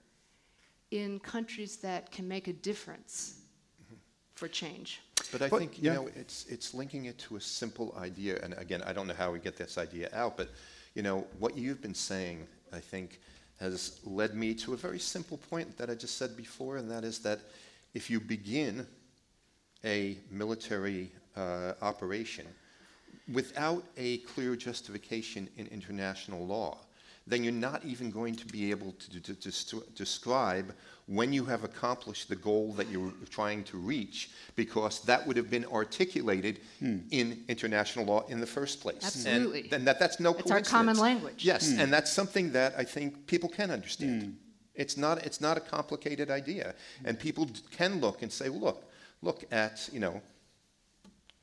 [0.91, 3.41] in countries that can make a difference
[3.81, 3.95] mm-hmm.
[4.35, 5.01] for change.
[5.31, 5.93] But I But- think you yeah.
[5.95, 9.31] know it's it's linking it to a simple idea, and again, I don't know how
[9.31, 10.49] we get this idea out, but
[10.93, 13.19] you know what you've been saying, I think,
[13.59, 17.03] has led me to a very simple point that I just said before, and that
[17.03, 17.39] is that
[17.93, 18.87] if you begin
[19.85, 22.45] a military uh, operation
[23.31, 26.77] without a clear justification in international law,
[27.27, 30.73] then you're not even going to be able to, to, to, describe
[31.05, 35.49] when you have accomplished the goal that you're trying to reach, because that would have
[35.49, 36.99] been articulated hmm.
[37.11, 39.03] in international law in the first place.
[39.03, 39.63] Absolutely.
[39.63, 40.73] And, and that, that's no it's coincidence.
[40.73, 41.43] our common language.
[41.45, 41.79] Yes, hmm.
[41.79, 44.23] and that's something that I think people can understand.
[44.23, 44.29] Hmm.
[44.73, 46.73] It's, not, it's not a complicated idea.
[47.03, 48.89] And people can look and say, look,
[49.21, 50.21] look at, you know,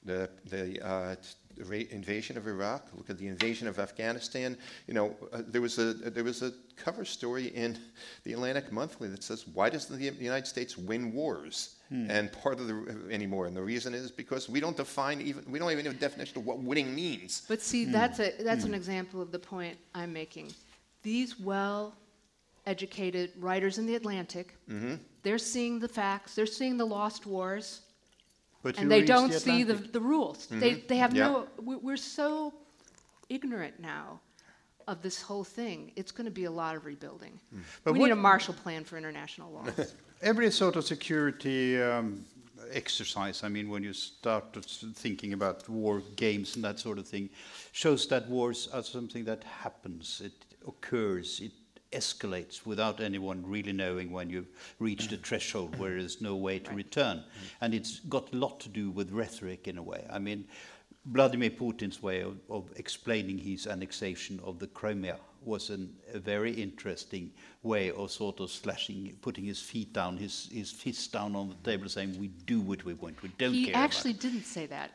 [0.04, 1.14] the, the uh,
[1.60, 4.56] invasion of Iraq, look at the invasion of Afghanistan.
[4.86, 7.78] You know, uh, there, was a, there was a cover story in
[8.24, 11.76] the Atlantic Monthly that says, why does the, the United States win wars?
[11.88, 12.10] Hmm.
[12.10, 15.58] And part of the anymore, and the reason is because we don't define even we
[15.58, 17.44] don't even have a definition of what winning means.
[17.48, 17.92] But see, hmm.
[17.92, 18.72] that's a that's hmm.
[18.72, 20.52] an example of the point I'm making.
[21.02, 24.96] These well-educated writers in the Atlantic, mm-hmm.
[25.22, 27.80] they're seeing the facts, they're seeing the lost wars,
[28.62, 30.46] but and they don't the see the, the rules.
[30.46, 30.60] Mm-hmm.
[30.60, 32.52] They, they have no, we're so
[33.28, 34.20] ignorant now
[34.88, 35.92] of this whole thing.
[35.96, 37.38] It's going to be a lot of rebuilding.
[37.54, 37.60] Mm.
[37.84, 39.64] But we need a Marshall Plan for international law.
[40.22, 42.24] Every sort of security um,
[42.72, 44.56] exercise, I mean, when you start
[44.94, 47.28] thinking about war games and that sort of thing,
[47.72, 50.32] shows that wars are something that happens, it
[50.66, 51.52] occurs, it
[51.92, 56.70] escalates without anyone really knowing when you've reached a threshold where there's no way to
[56.70, 56.76] right.
[56.76, 57.18] return.
[57.18, 57.46] Mm-hmm.
[57.60, 60.06] And it's got a lot to do with rhetoric in a way.
[60.10, 60.46] I mean,
[61.06, 66.52] Vladimir Putin's way of, of explaining his annexation of the Crimea was an, a very
[66.52, 67.30] interesting
[67.62, 71.70] way of sort of slashing, putting his feet down, his, his fists down on the
[71.70, 73.22] table, saying, "We do what we want.
[73.22, 74.90] We don't he care." He actually didn't say that.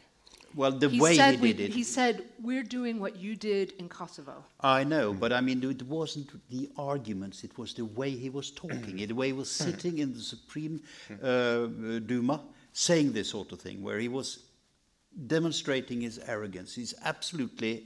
[0.56, 1.74] Well, the he way he did it.
[1.74, 4.44] He said, We're doing what you did in Kosovo.
[4.60, 8.52] I know, but I mean, it wasn't the arguments, it was the way he was
[8.52, 10.82] talking, the way he was sitting in the Supreme
[11.22, 11.66] uh,
[12.06, 12.42] Duma
[12.74, 14.46] saying this sort of thing, where he was
[15.28, 17.86] demonstrating his arrogance, his absolutely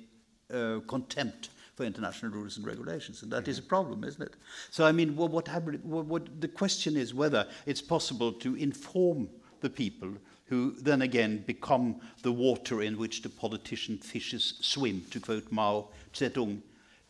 [0.53, 3.51] uh, contempt for international rules and regulations, and that mm-hmm.
[3.51, 4.35] is a problem, isn't it?
[4.71, 5.47] So, I mean, what, what,
[5.83, 9.29] what, what the question is whether it's possible to inform
[9.61, 10.13] the people
[10.47, 15.89] who then again become the water in which the politician fishes swim, to quote Mao
[16.13, 16.61] Zedong,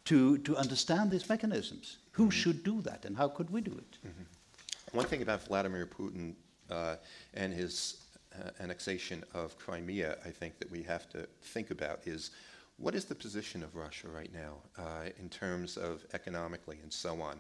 [0.06, 1.98] to, to understand these mechanisms.
[2.12, 2.30] Who mm-hmm.
[2.32, 3.98] should do that, and how could we do it?
[4.08, 4.98] Mm-hmm.
[4.98, 6.34] One thing about Vladimir Putin
[6.70, 6.96] uh,
[7.36, 7.98] and his
[8.34, 12.32] uh, annexation of Crimea, I think that we have to think about is
[12.78, 17.22] what is the position of Russia right now uh, in terms of economically and so
[17.22, 17.40] on?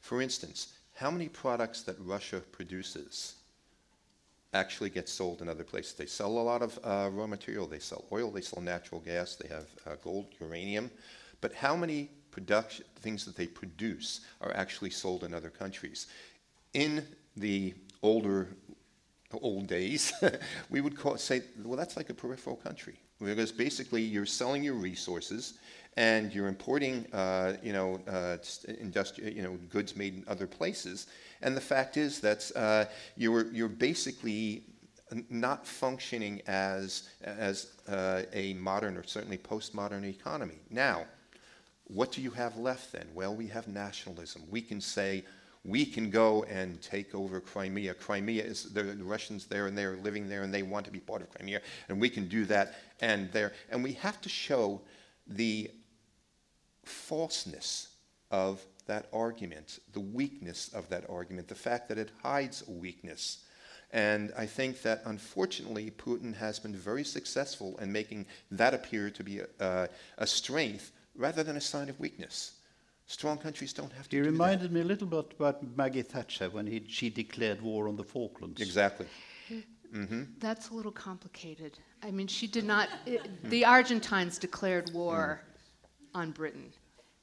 [0.00, 3.34] For instance, how many products that Russia produces
[4.54, 5.94] actually get sold in other places.
[5.94, 7.66] They sell a lot of uh, raw material.
[7.66, 8.30] They sell oil.
[8.30, 9.36] They sell natural gas.
[9.36, 10.90] They have uh, gold, uranium.
[11.40, 16.06] But how many production things that they produce are actually sold in other countries?
[16.74, 17.04] In
[17.36, 18.48] the older
[19.42, 20.12] old days,
[20.70, 24.74] we would call, say, well, that's like a peripheral country because basically you're selling your
[24.74, 25.54] resources
[25.96, 28.36] and you're importing, uh, you know, uh,
[28.82, 31.06] industri- you know, goods made in other places.
[31.42, 32.84] And the fact is that uh,
[33.16, 34.64] you're, you're basically
[35.30, 40.58] not functioning as, as uh, a modern or certainly postmodern economy.
[40.70, 41.06] Now,
[41.84, 43.08] what do you have left then?
[43.14, 44.42] Well, we have nationalism.
[44.50, 45.24] We can say,
[45.64, 47.94] we can go and take over Crimea.
[47.94, 51.00] Crimea is the, Russians there and they are living there and they want to be
[51.00, 53.52] part of Crimea, and we can do that and there.
[53.70, 54.80] And we have to show
[55.26, 55.70] the
[56.88, 57.88] falseness
[58.30, 63.44] of that argument, the weakness of that argument, the fact that it hides a weakness.
[63.92, 69.24] And I think that unfortunately, Putin has been very successful in making that appear to
[69.24, 72.52] be a, a strength rather than a sign of weakness.
[73.06, 74.16] Strong countries don't have to.
[74.16, 74.72] He do reminded that.
[74.72, 78.60] me a little bit about Maggie Thatcher when he, she declared war on the Falklands.
[78.60, 79.06] Exactly.
[79.94, 80.24] Mm-hmm.
[80.38, 81.78] That's a little complicated.
[82.02, 82.88] I mean, she did not.
[83.06, 85.47] It, the Argentines declared war mm.
[86.18, 86.72] On Britain.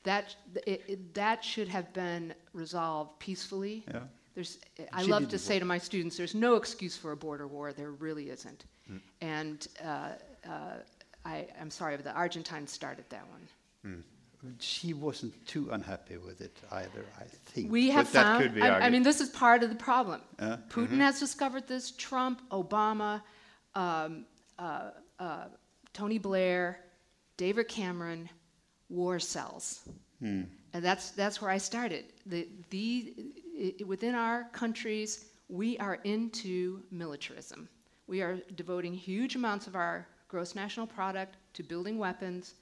[0.04, 0.36] That,
[0.68, 3.84] it, it, that should have been resolved peacefully.
[3.88, 4.02] Yeah.
[4.36, 4.60] There's,
[4.92, 7.74] I she love to say to my students, there's no excuse for a border war.
[7.74, 8.66] There really isn't.
[8.92, 9.00] Mm.
[9.22, 10.10] And uh,
[10.48, 10.50] uh,
[11.24, 13.94] I, am sorry, but the Argentines started that one.
[13.94, 14.04] Mm.
[14.60, 17.72] She wasn't too unhappy with it either, I think.
[17.72, 20.22] We have but found, I, I, mean, this is part of the problem.
[20.38, 21.00] Uh, Putin mm-hmm.
[21.00, 23.22] has discovered this, Trump, Obama,
[23.74, 24.26] um,
[24.60, 25.46] uh, uh,
[25.94, 26.80] Tony Blair,
[27.38, 28.30] David Cameron,
[28.90, 29.88] war sells.
[30.20, 30.44] Hmm.
[30.74, 32.06] And that's, that's where I started.
[32.26, 33.14] The, the,
[33.54, 37.70] it, within our countries, we are into militarism.
[38.08, 42.56] We are devoting huge amounts of our gross national product to building weapons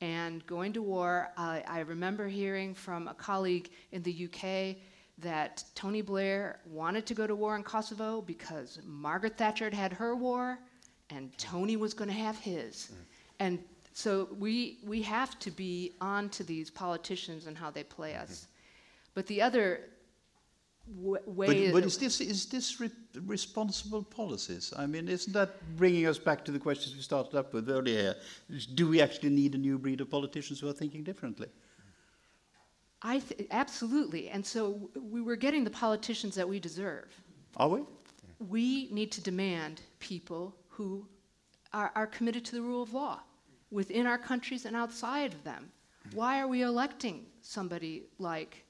[0.00, 1.30] and going to war.
[1.36, 4.76] I, I remember hearing from a colleague in the UK
[5.18, 9.92] that Tony Blair wanted to go to war in Kosovo because Margaret Thatcher had had
[9.92, 10.58] her war
[11.10, 12.92] and Tony was going to have his.
[13.38, 13.58] And
[13.92, 18.22] so we, we have to be on to these politicians and how they play mm-hmm.
[18.22, 18.46] us.
[19.14, 19.80] But the other
[21.02, 21.66] w- way.
[21.66, 22.90] But, but is this is this re-
[23.26, 24.72] responsible policies?
[24.76, 28.14] I mean, isn't that bringing us back to the questions we started up with earlier?
[28.74, 31.48] Do we actually need a new breed of politicians who are thinking differently?
[33.02, 34.28] I th- absolutely.
[34.28, 37.08] And so we were getting the politicians that we deserve.
[37.56, 37.80] Are we?
[38.38, 41.06] We need to demand people who
[41.72, 43.20] are, are committed to the rule of law
[43.70, 45.70] within our countries and outside of them.
[46.12, 48.64] Why are we electing somebody like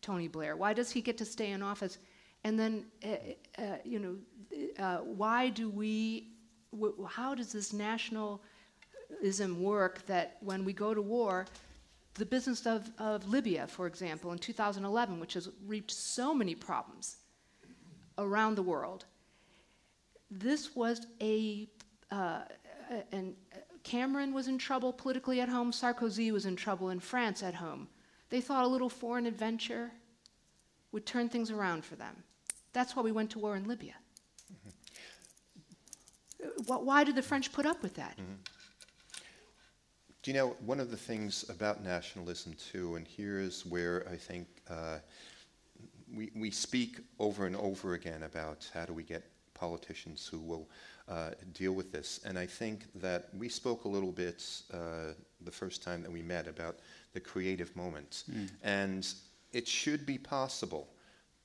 [0.00, 0.56] Tony Blair?
[0.56, 1.98] Why does he get to stay in office?
[2.44, 4.16] And then, uh, uh, you know,
[4.78, 6.28] uh, why do we,
[7.08, 8.40] how does this nationalism
[9.62, 11.46] work that when we go to war,
[12.14, 17.16] the business of, of Libya, for example, in 2011, which has reaped so many problems
[18.18, 19.06] around the world,
[20.30, 21.68] this was a,
[22.12, 22.42] uh,
[22.90, 23.34] a- and
[23.84, 27.86] Cameron was in trouble politically at home, Sarkozy was in trouble in France at home.
[28.30, 29.92] They thought a little foreign adventure
[30.90, 32.16] would turn things around for them.
[32.72, 33.94] That's why we went to war in Libya.
[36.66, 38.16] Wh- Why did the French put up with that?
[40.22, 44.48] Do you know, one of the things about nationalism, too, and here's where I think
[44.70, 44.98] uh,
[46.14, 49.22] we, we speak over and over again about how do we get
[49.52, 50.70] politicians who will
[51.08, 52.20] uh, deal with this.
[52.24, 55.12] And I think that we spoke a little bit uh,
[55.44, 56.76] the first time that we met about
[57.12, 58.24] the creative moment.
[58.62, 59.06] And
[59.52, 60.88] it should be possible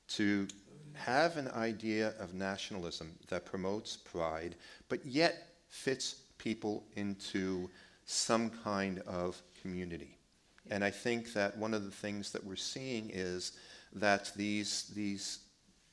[0.09, 0.47] to
[0.93, 4.55] have an idea of nationalism that promotes pride,
[4.87, 7.69] but yet fits people into
[8.05, 10.17] some kind of community.
[10.71, 13.53] And I think that one of the things that we're seeing is
[13.93, 15.39] that these, these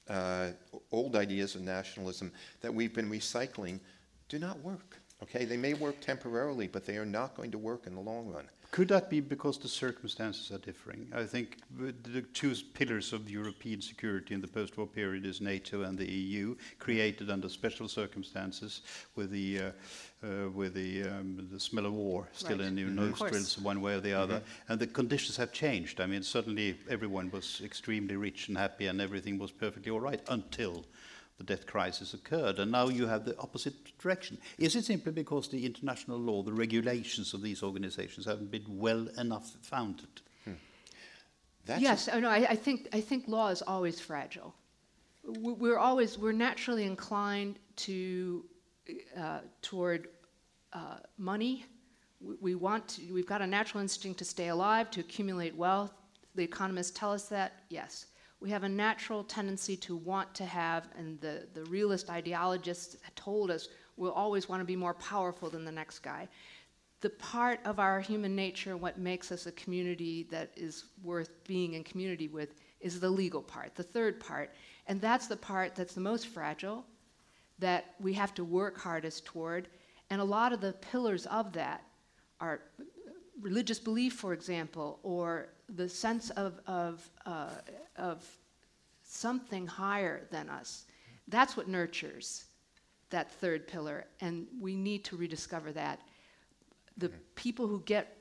[0.09, 0.49] uh,
[0.93, 3.81] old ideas of nationalism that we've been recycling
[4.29, 4.99] do not work.
[5.23, 8.29] Okay, they may work temporarily, but they are not going to work in the long
[8.29, 8.49] run.
[8.77, 11.11] Could that be because the circumstances are differing?
[11.15, 15.81] I think the the two pillars of European security in the post-war period is NATO
[15.85, 18.83] and the EU, created under special circumstances
[19.15, 19.71] with the uh,
[20.23, 22.69] uh, with the um, the smell of war still Right.
[22.69, 23.03] in your Mhm.
[23.03, 24.43] Of nostrils, one way or the other.
[24.69, 25.99] And the conditions have changed.
[25.99, 30.21] I mean, suddenly everyone was extremely rich and happy, and everything was perfectly all right
[30.29, 30.85] until
[31.39, 34.39] the debt crisis occurred, and now you have the opposite direction.
[34.59, 39.07] Is it simply because the international law, the regulations of these organizations haven't been well
[39.19, 40.09] enough founded?
[41.67, 44.55] That's yes, oh, no, I, I think I think law is always fragile.
[45.25, 48.45] We- We're always we're naturally inclined to
[49.19, 50.07] uh, toward
[50.73, 51.67] uh, money.
[52.21, 55.91] We, we want to, we've got a natural instinct to stay alive, to accumulate wealth.
[56.37, 57.53] The economists tell us that.
[57.69, 58.07] Yes,
[58.41, 63.51] we have a natural tendency to want to have, and the the realist ideologists told
[63.51, 66.29] us we'll always want to be more powerful than the next guy
[67.01, 71.75] the part of our human nature, what makes us a community that is worth being
[71.75, 74.53] in community with, is the legal part, the third part.
[74.87, 76.85] And that's the part that's the most fragile,
[77.59, 79.69] that we have to work hardest toward.
[80.11, 81.83] And a lot of the pillars of that
[82.41, 82.63] are
[83.41, 87.51] religious belief, for example, or the sense of, of, uh,
[87.97, 88.25] of
[89.03, 90.85] something higher than us.
[91.29, 92.45] That's what nurtures
[93.11, 96.01] that third pillar, and we need to rediscover that
[96.97, 98.17] the people who get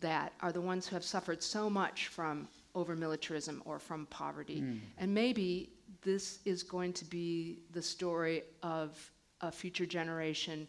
[0.00, 4.62] that are the ones who have suffered so much from over militarism or from poverty.
[4.98, 5.70] And maybe
[6.02, 9.10] this is going to be the story of
[9.40, 10.68] a future generation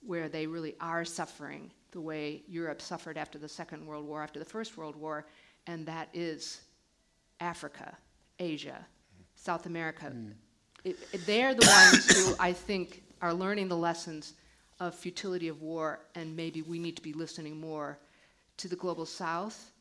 [0.00, 4.38] where they really are suffering the way Europe suffered after the Second World War, after
[4.38, 5.26] the First World War,
[5.66, 6.60] and that is
[7.40, 7.96] Africa,
[8.38, 8.84] Asia,
[9.34, 10.06] South America.
[10.06, 10.28] Hmm.
[10.84, 14.34] It, it- they're the ones who I think are learning the lessons
[14.80, 17.98] of futility of war, and maybe we need to be listening more
[18.58, 19.72] to the global South,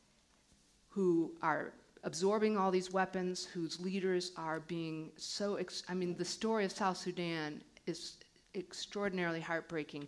[0.89, 5.55] who are absorbing all these weapons, whose leaders are being so.
[5.55, 8.17] Ex- I mean, the story of South Sudan is
[8.55, 10.07] extraordinarily heartbreaking.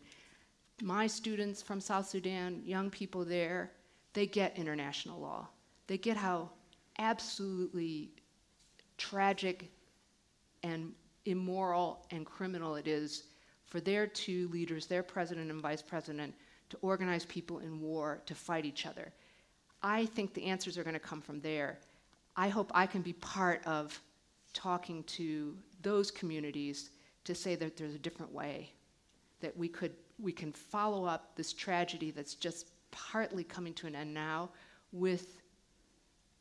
[0.82, 3.72] My students from South Sudan, young people there,
[4.14, 5.48] they get international law.
[5.88, 6.50] They get how
[6.98, 8.12] absolutely
[8.98, 9.72] tragic
[10.64, 10.94] and
[11.26, 13.24] immoral and criminal it is
[13.66, 16.34] for their two leaders, their president and vice president,
[16.70, 19.12] to organize people in war to fight each other.
[19.82, 21.80] I think the answers are going to come from there.
[22.36, 24.00] I hope I can be part of
[24.54, 26.92] talking to those communities
[27.26, 28.72] to say that there's a different way,
[29.42, 33.96] that we could we can follow up this tragedy that's just partly coming to an
[33.96, 34.50] end now
[34.92, 35.42] with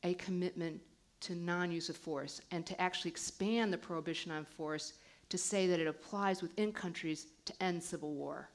[0.02, 0.80] a commitment
[1.20, 4.94] to non use of force and to actually expand the prohibition on force
[5.28, 8.48] to say that it applies within countries to end civil war.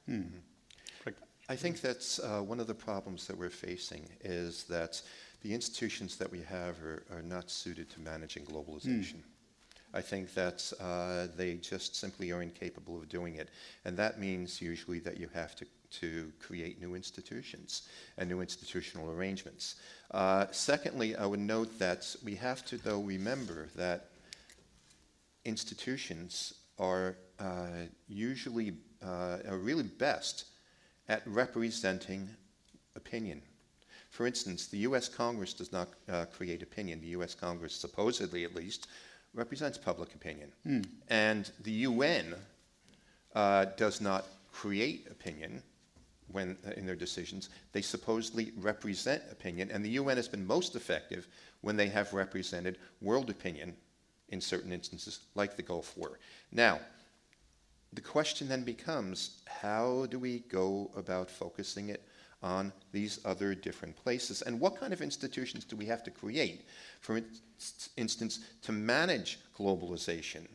[1.48, 5.00] I think that's uh, one of the problems that we're facing is that
[5.42, 9.16] the institutions that we have are, are not suited to managing globalization.
[9.94, 13.48] I think that uh, they just simply are incapable of doing it.
[13.84, 15.66] And that means usually that you have to,
[16.00, 17.88] to create new institutions
[18.18, 19.76] and new institutional arrangements.
[20.10, 24.10] Uh, secondly, I would note that we have to, though, remember that
[25.44, 30.46] institutions are uh, usually uh, are really best
[31.08, 32.28] at representing
[32.96, 33.42] opinion.
[34.10, 35.08] For instance, the U.S.
[35.08, 37.00] Congress does not uh, create opinion.
[37.00, 37.34] The U.S.
[37.34, 38.86] Congress, supposedly at least,
[39.34, 40.52] represents public opinion.
[41.08, 42.34] And the UN
[43.34, 45.62] uh, does not create opinion
[46.28, 47.50] when uh, in their decisions.
[47.72, 51.26] They supposedly represent opinion, and the UN has been most effective
[51.60, 53.76] when they have represented world opinion
[54.28, 56.18] in certain instances, like the Gulf War.
[56.50, 56.80] Now,
[57.92, 62.02] the question then becomes how do we go about focusing it
[62.44, 64.42] on these other different places?
[64.42, 66.66] And what kind of institutions do we have to create,
[67.00, 70.46] for inst- instance, to manage globalization?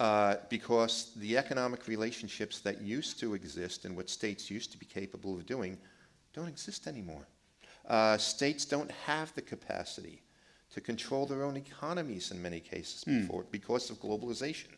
[0.00, 4.86] Uh, because the economic relationships that used to exist and what states used to be
[4.86, 5.78] capable of doing
[6.32, 7.26] don't exist anymore.
[7.86, 10.22] Uh, states don't have the capacity
[10.72, 14.70] to control their own economies in many cases before because of globalization.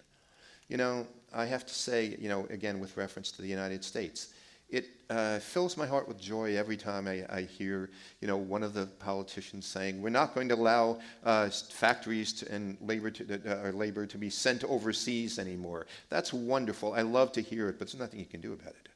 [0.68, 4.32] You know, I have to say, you know, again, with reference to the United States,
[4.72, 7.90] it uh, fills my heart with joy every time I, I, hear,
[8.22, 12.50] you know, one of the politicians saying, "We're not going to allow uh, factories to,
[12.50, 16.94] and labor to, uh, or labor to be sent overseas anymore." That's wonderful.
[16.94, 18.88] I love to hear it, but there's nothing you can do about it.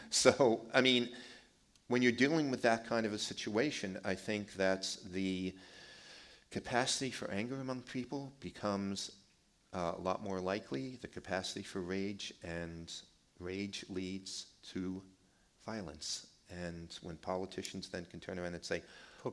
[0.10, 1.08] so, I mean,
[1.86, 5.54] when you're dealing with that kind of a situation, I think that the
[6.50, 9.12] capacity for anger among people becomes
[9.72, 12.92] uh, a lot more likely, the capacity for rage, and
[13.42, 15.02] rage leads to
[15.66, 16.26] violence.
[16.50, 18.82] And when politicians then can turn around and say,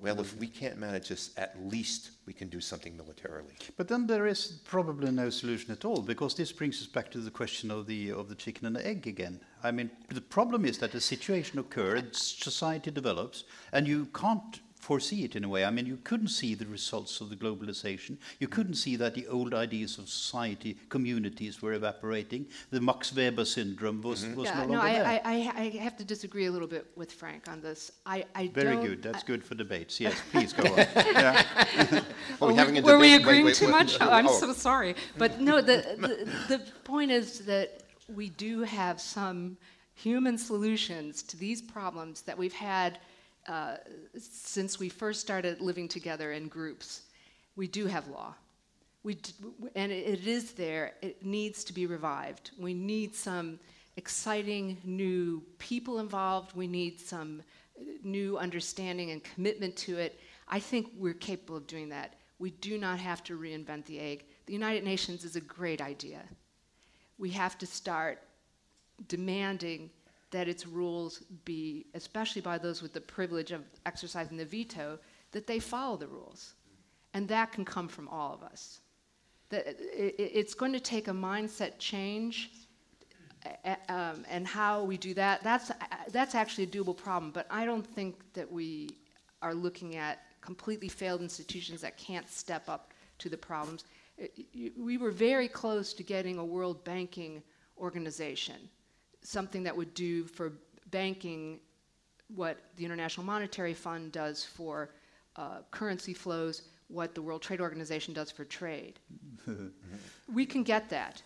[0.01, 3.55] well, if we can't manage this, at least we can do something militarily.
[3.75, 7.17] But then there is probably no solution at all, because this brings us back to
[7.17, 9.39] the question of the of the chicken and the egg again.
[9.63, 15.25] I mean, the problem is that a situation occurs, society develops, and you can't foresee
[15.25, 15.65] it in a way.
[15.65, 18.17] I mean, you couldn't see the results of the globalization.
[18.39, 18.51] You mm.
[18.51, 22.47] couldn't see that the old ideas of society, communities were evaporating.
[22.71, 24.35] The Max Weber syndrome was, mm-hmm.
[24.35, 25.05] was yeah, no no, longer I, there.
[25.05, 27.91] I, I, I have to disagree a little bit with Frank on this.
[28.05, 29.03] I, I Very don't, good.
[29.03, 29.99] That's I- good for debates.
[30.09, 30.77] Yes, please go on.
[30.95, 31.43] yeah.
[32.41, 33.19] Are we we- having a were we debate?
[33.19, 33.71] Wait, agreeing wait, too wait.
[33.71, 33.97] much?
[33.99, 34.31] Oh, I'm Oh.
[34.31, 34.95] so sorry.
[35.17, 39.57] But no, the, the, the point is that we do have some
[39.93, 42.99] human solutions to these problems that we've had
[43.47, 43.77] uh,
[44.17, 47.01] since we first started living together in groups.
[47.55, 48.35] We do have law.
[49.03, 49.33] We d-
[49.75, 50.93] and it, is there.
[51.01, 52.51] It needs to be revived.
[52.59, 53.59] We need some
[53.95, 56.55] exciting new people involved.
[56.55, 57.41] We need some
[57.79, 60.19] uh, new understanding and commitment to it.
[60.47, 62.15] I think we're capable of doing that.
[62.39, 64.25] We do not have to reinvent the egg.
[64.45, 66.21] The United Nations is a great idea.
[67.17, 68.21] We have to start
[69.07, 69.89] demanding
[70.31, 74.99] that its rules be, especially by those with the privilege of exercising the veto,
[75.31, 76.53] that they follow the rules.
[77.13, 78.81] And that can come from all of us.
[79.49, 82.51] That i- it's going to take a mindset change,
[83.65, 85.75] uh, um, and how we do that, that's, uh,
[86.09, 87.31] that's actually a doable problem.
[87.31, 88.89] But I don't think that we
[89.41, 93.85] are looking at completely failed institutions that can't step up to the problems.
[94.21, 94.25] Uh,
[94.77, 97.41] We were very close to getting a world banking
[97.77, 98.69] organization,
[99.21, 100.53] something that would do for
[100.91, 101.59] banking
[102.35, 104.89] what the International Monetary Fund does for
[105.35, 108.99] uh, currency flows, what the World Trade Organization does for trade.
[110.33, 111.21] we can get that.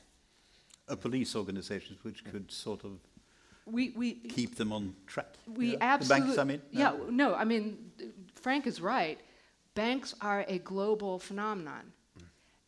[0.87, 2.99] A police organization which could sort of
[3.65, 5.35] We, we, keep them on track.
[5.47, 5.77] we Yeah.
[5.81, 6.19] absolutely.
[6.19, 6.61] The banks, I mean.
[6.71, 7.91] Yeah, no, I mean,
[8.35, 9.19] Frank is right.
[9.75, 11.93] Banks are a global phenomenon.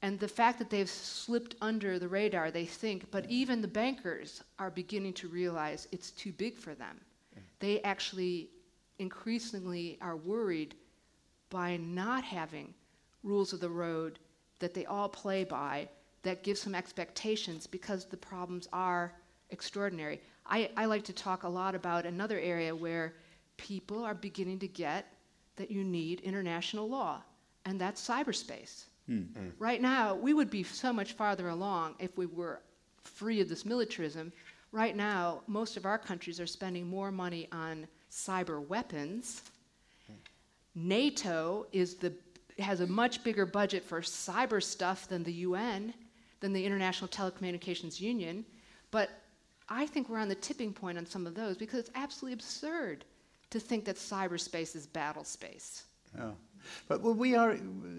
[0.06, 4.44] And the fact that they've slipped under the radar, they think, but even the bankers
[4.60, 7.02] are beginning to realize it's too big for them.
[7.58, 8.52] They actually
[9.00, 10.76] increasingly are worried
[11.50, 12.76] by not having
[13.24, 14.20] rules of the road
[14.60, 15.90] that they all play by
[16.22, 19.12] that give some expectations because the problems are
[19.50, 20.22] extraordinary.
[20.46, 23.16] I, I like to talk a lot about another area where
[23.58, 25.12] people are beginning to get
[25.56, 27.24] that you need international law,
[27.66, 28.86] and that's cyberspace.
[29.08, 29.24] Hmm.
[29.60, 32.62] Right now, we would be so much farther along if we were
[33.04, 34.32] free of this militarism.
[34.72, 39.44] Right now, most of our countries are spending more money on cyber weapons.
[40.74, 42.12] NATO is the,
[42.60, 45.94] has a much bigger budget for cyber stuff than the UN.
[46.42, 48.46] Than the International Telecommunications Union.
[48.92, 49.10] But
[49.70, 53.06] I think we're on the tipping point on some of those because it's absolutely absurd
[53.50, 55.86] to think that cyberspace is battle space.
[56.16, 56.32] Yeah.
[56.88, 57.58] But well, we are,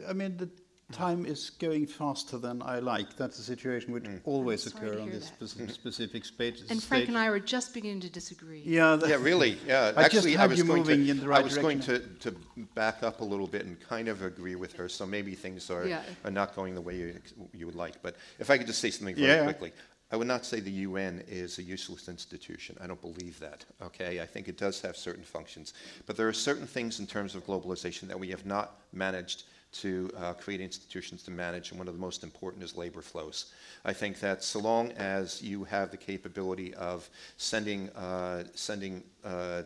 [0.08, 0.48] I mean, the
[0.92, 3.16] time is going faster than I like.
[3.16, 4.20] That's a situation which Mm.
[4.24, 5.40] always I'm sorry occur to on this that.
[5.44, 6.62] speci- specific space.
[6.70, 8.62] And Frank and I were just beginning to disagree.
[8.64, 9.58] Yeah, Yeah, really.
[9.66, 11.10] Yeah, I just actually, I was you going moving to.
[11.10, 12.30] in the right I was going to, to
[12.74, 14.88] back up a little bit and kind of agree with her.
[14.88, 16.02] So maybe things are Yeah.
[16.24, 17.20] are not going the way you
[17.52, 18.00] you would like.
[18.02, 19.44] But if I could just say something very Yeah.
[19.44, 19.72] quickly.
[20.12, 22.78] I would not say the UN is a useless institution.
[22.80, 23.64] I don't believe that.
[23.82, 25.74] Okay, I think it does have certain functions,
[26.06, 29.42] but there are certain things in terms of globalization that we have not managed
[29.82, 33.52] to uh, create institutions to manage, and one of the most important is labor flows.
[33.84, 39.62] I think that so long as you have the capability of sending uh, sending uh,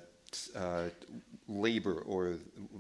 [0.57, 0.89] uh,
[1.49, 2.35] labor or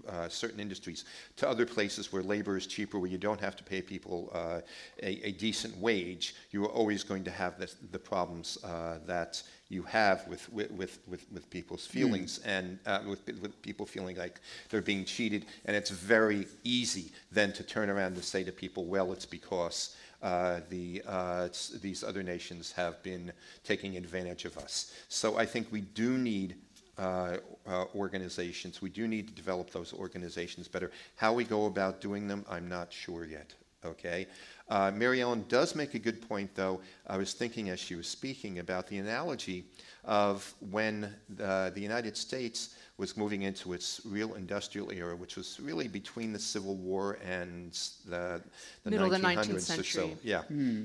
[0.08, 1.04] uh, certain industries
[1.36, 4.60] to other places where labor is cheaper, where you don't have to pay people uh,
[5.02, 9.42] a, a decent wage, you are always going to have this, the problems uh, that
[9.68, 14.16] you have with, with, with, with, with people's feelings and uh, with, with people feeling
[14.16, 15.46] like they're being cheated.
[15.64, 19.96] And it's very easy then to turn around and say to people, well, it's because
[20.22, 21.48] uh, the, uh,
[21.80, 23.32] these other nations have been
[23.64, 24.92] taking advantage of us.
[25.08, 26.56] So I think we do need
[27.00, 28.82] uh, uh, organizations.
[28.82, 30.90] We do need to develop those organizations better.
[31.16, 33.54] How we go about doing them, I'm not sure yet.
[33.86, 34.26] Okay.
[34.68, 36.82] Uh, Mary Ellen does make a good point, though.
[37.06, 39.64] I was thinking as she was speaking about the analogy
[40.04, 45.58] of when the, the United States was moving into its real industrial era, which was
[45.58, 47.72] really between the Civil War and
[48.06, 48.42] the,
[48.84, 49.72] the Middle of the 1900s 19th or so.
[49.72, 50.16] century.
[50.22, 50.42] Yeah,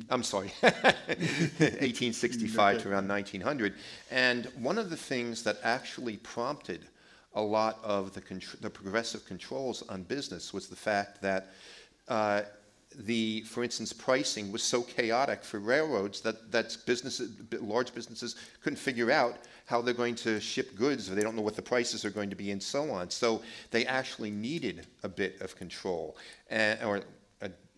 [0.09, 3.73] I'm sorry, 1865 to around 1900.
[4.11, 6.85] And one of the things that actually prompted
[7.33, 11.51] a lot of the, contr- the progressive controls on business was the fact that
[12.07, 12.43] uh,
[12.99, 17.31] the, for instance, pricing was so chaotic for railroads that, that businesses,
[17.61, 21.41] large businesses couldn't figure out how they're going to ship goods, or they don't know
[21.41, 23.09] what the prices are going to be, and so on.
[23.09, 23.41] So
[23.71, 26.17] they actually needed a bit of control,
[26.49, 27.03] and, or a,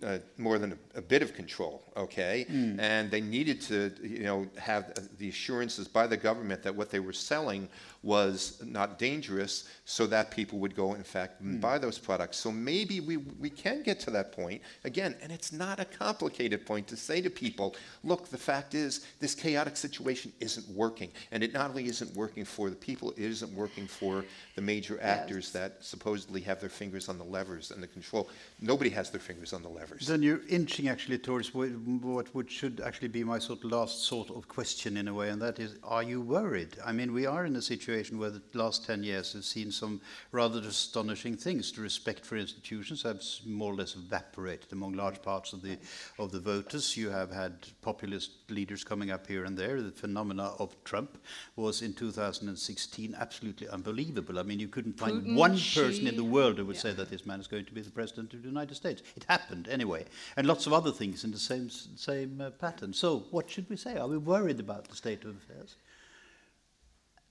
[0.03, 2.45] uh, more than a, a bit of control, okay?
[2.79, 6.99] And they needed to, you know, have the assurances by the government that what they
[6.99, 7.67] were selling
[8.03, 12.37] was not dangerous, so that people would go, in fact, and buy those products.
[12.37, 16.65] So maybe we, we can get to that point again, and it's not a complicated
[16.65, 21.43] point to say to people, look, the fact is this chaotic situation isn't working, and
[21.43, 24.23] it not only isn't working for the people, it isn't working for
[24.55, 28.29] the major actors that supposedly have their fingers on the levers and the control.
[28.61, 29.86] Nobody has their fingers on the levers.
[30.05, 34.29] Then you're inching actually towards what would should actually be my sort of last sort
[34.29, 36.77] of question in a way, and that is, are you worried?
[36.85, 40.01] I mean, we are in a situation where the last 10 years have seen some
[40.31, 41.71] rather astonishing things.
[41.71, 45.77] The respect for institutions has more or less evaporated among large parts of the
[46.19, 46.95] of the voters.
[46.97, 49.81] You have had populist leaders coming up here and there.
[49.81, 51.17] The phenomena of Trump
[51.55, 54.39] was in 2016 absolutely unbelievable.
[54.39, 56.81] I mean, you couldn't find Putin, one person in the world who would yeah.
[56.81, 59.01] say that this man is going to be the president of the United States.
[59.15, 62.93] It happened anyway, and lots of other things in the same same uh, pattern.
[62.93, 63.97] So, what should we say?
[63.97, 65.75] Are we worried about the state of affairs?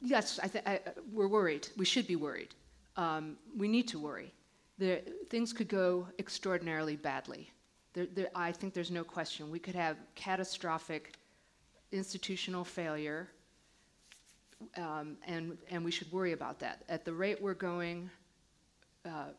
[0.00, 1.68] Yes, I th- I, uh, we're worried.
[1.76, 2.54] We should be worried.
[2.96, 4.32] Um, we need to worry.
[4.78, 5.00] There,
[5.30, 7.50] things could go extraordinarily badly.
[7.96, 9.50] There, there, I think there's no question.
[9.50, 11.14] We could have catastrophic
[11.92, 13.26] institutional failure,
[14.76, 16.82] um, and, and we should worry about that.
[16.90, 18.10] At the rate we're going,
[19.06, 19.30] uh,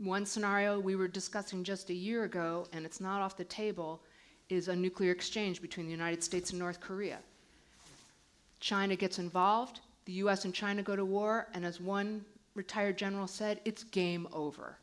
[0.00, 4.02] one scenario we were discussing just a year ago, and it's not off the table,
[4.48, 7.18] is a nuclear exchange between the United States and North Korea.
[8.58, 12.24] China gets involved, the US and China go to war, and as one
[12.56, 14.78] retired general said, it's game over.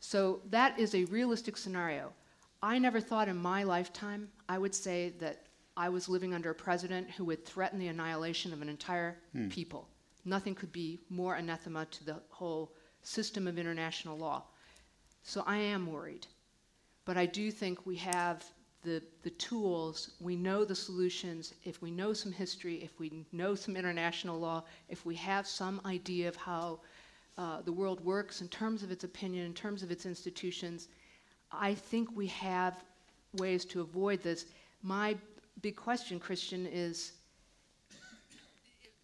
[0.00, 2.12] So that is a realistic scenario.
[2.62, 5.46] I never thought in my lifetime I would say that
[5.76, 9.48] I was living under a president who would threaten the annihilation of an entire hmm.
[9.48, 9.88] people.
[10.24, 12.72] Nothing could be more anathema to the whole
[13.02, 14.42] system of international law.
[15.22, 16.26] So I am worried.
[17.04, 18.44] But I do think we have
[18.82, 23.54] the, the tools, we know the solutions, if we know some history, if we know
[23.54, 26.80] some international law, if we have some idea of how
[27.38, 30.88] uh, the world works in terms of its opinion, in terms of its institutions,
[31.52, 32.82] I think we have
[33.34, 34.46] ways to avoid this.
[34.82, 35.16] My
[35.62, 37.12] big question, Christian, is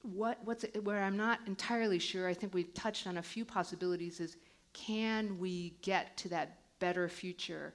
[0.02, 3.44] what, what's it, where I'm not entirely sure, I think we've touched on a few
[3.44, 4.36] possibilities, is
[4.72, 7.72] can we get to that better future,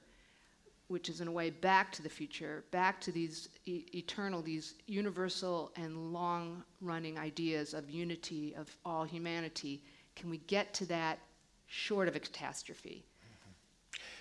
[0.88, 4.74] which is in a way back to the future, back to these e- eternal, these
[4.86, 9.82] universal and long running ideas of unity of all humanity?
[10.20, 11.18] Can we get to that
[11.66, 13.06] short of a catastrophe?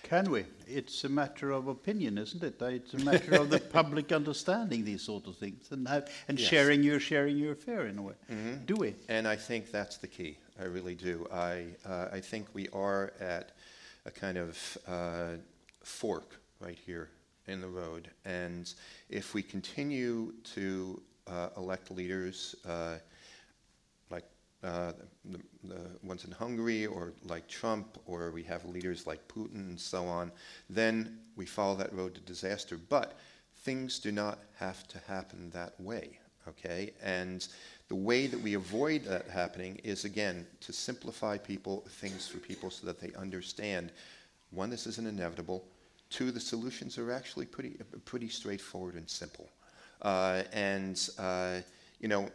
[0.04, 0.46] Can we?
[0.66, 2.56] It's a matter of opinion, isn't it?
[2.62, 6.50] It's a matter of the public understanding these sort of things and have, and Yes.
[6.50, 8.14] sharing your sharing your fear in a way.
[8.32, 8.66] Mm-hmm.
[8.66, 8.96] Do we?
[9.10, 10.38] And I think that's the key.
[10.58, 11.28] I really do.
[11.34, 13.52] I, uh, I think we are at
[14.06, 15.32] a kind of uh,
[15.84, 17.10] fork right here
[17.48, 18.10] in the road.
[18.24, 18.74] And
[19.10, 22.56] if we continue to uh, elect leaders
[24.64, 24.92] uh,
[25.26, 29.80] the, the ones in Hungary or like Trump, or we have leaders like Putin and
[29.80, 30.32] so on,
[30.70, 32.78] then we follow that road to disaster.
[32.78, 33.18] But
[33.64, 36.92] things do not have to happen that way, okay?
[37.04, 37.48] And
[37.88, 42.70] the way that we avoid that happening is, again, to simplify people, things for people
[42.70, 43.92] so that they understand,
[44.52, 45.64] one, this isn't inevitable.
[46.10, 49.50] Two, the solutions are actually pretty, pretty straightforward and simple.
[50.02, 51.58] Uh, and, uh,
[52.00, 52.30] you know,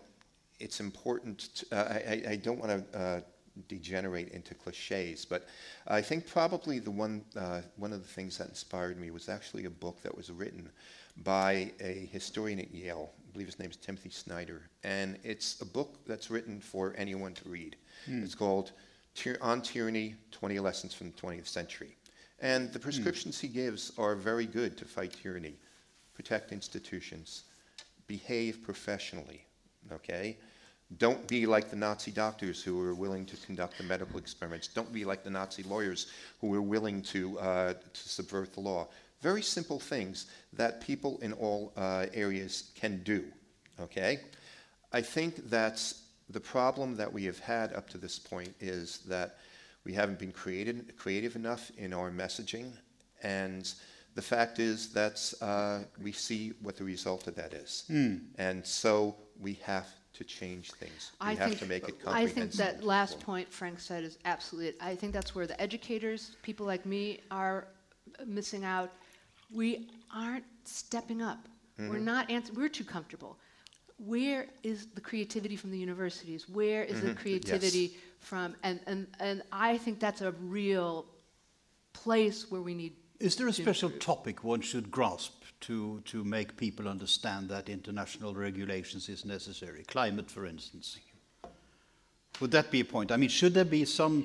[0.65, 1.39] it's important.
[1.57, 3.21] To, uh, I, I- don't want to uh,
[3.69, 5.47] degenerate into cliches, but
[5.87, 9.65] I think probably the one uh, one of the things that inspired me was actually
[9.67, 10.69] a book that was written
[11.23, 13.11] by a historian at Yale.
[13.29, 17.35] I believe his name is Timothy Snyder, and it's a book that's written for anyone
[17.35, 17.77] to read.
[18.25, 18.73] It's called
[19.15, 21.97] Tyr- "On Tyranny: 20 Lessons from the 20th Century,"
[22.41, 25.55] and the prescriptions he gives are very good to fight tyranny,
[26.15, 27.45] protect institutions,
[28.07, 29.41] behave professionally,
[29.93, 30.37] okay?
[30.99, 34.69] Don't be like the Nazi doctors who were willing to conduct the medical experiments.
[34.69, 36.09] Don't be like the Nazi lawyers
[36.41, 38.87] who were willing to, uh, to subvert the law.
[39.23, 43.25] Very simple things that people in all uh, areas can do,
[43.81, 44.21] okay?
[44.93, 49.37] I think that's the problem that we have had up to this point is that
[49.85, 52.73] we haven't been created, creative enough in our messaging,
[53.23, 53.73] and
[54.15, 57.85] the fact is that uh, we see what the result of that is.
[58.39, 61.13] And so we have to change things.
[61.21, 62.35] We I have think, to make it I comprehensive.
[62.35, 64.77] think that last point Frank said is absolutely it.
[64.81, 67.67] I think that's where the educators, people like me, are
[68.27, 68.91] missing out.
[69.53, 71.39] We aren't stepping up.
[71.79, 72.05] We're Mm-hmm.
[72.05, 73.39] not ans- We're too comfortable.
[73.99, 76.49] Where is the creativity from the universities?
[76.49, 78.55] Where is the creativity from?
[78.63, 81.07] And, and, and I think that's a real
[81.93, 82.93] place where we need.
[83.21, 88.35] Is there a special topic one should grasp to, to make people understand that international
[88.35, 89.85] regulations is necessary?
[89.85, 90.99] Climate, for instance.
[92.41, 93.13] Would that be a point?
[93.13, 94.25] I mean, should there be some?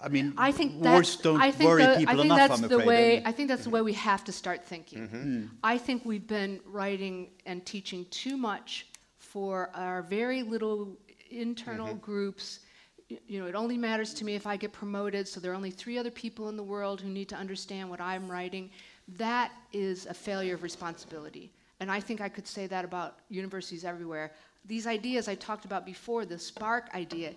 [0.00, 2.48] I mean, I think wars don't I think worry the- people I think enough.
[2.48, 3.22] that's I'm the way.
[3.24, 5.08] I think that's the way we have to start thinking.
[5.08, 5.46] Mm-hmm.
[5.62, 8.86] I think we've been writing and teaching too much
[9.18, 10.96] for our very little
[11.30, 11.98] internal Mm-hmm.
[11.98, 12.60] groups.
[13.28, 15.28] You know, it only matters to me if I get promoted.
[15.28, 18.00] So there are only three other people in the world who need to understand what
[18.00, 18.70] I'm writing.
[19.08, 21.52] That is a failure of responsibility.
[21.80, 24.32] And I think I could say that about universities everywhere.
[24.64, 27.34] These ideas I talked about before, the spark idea,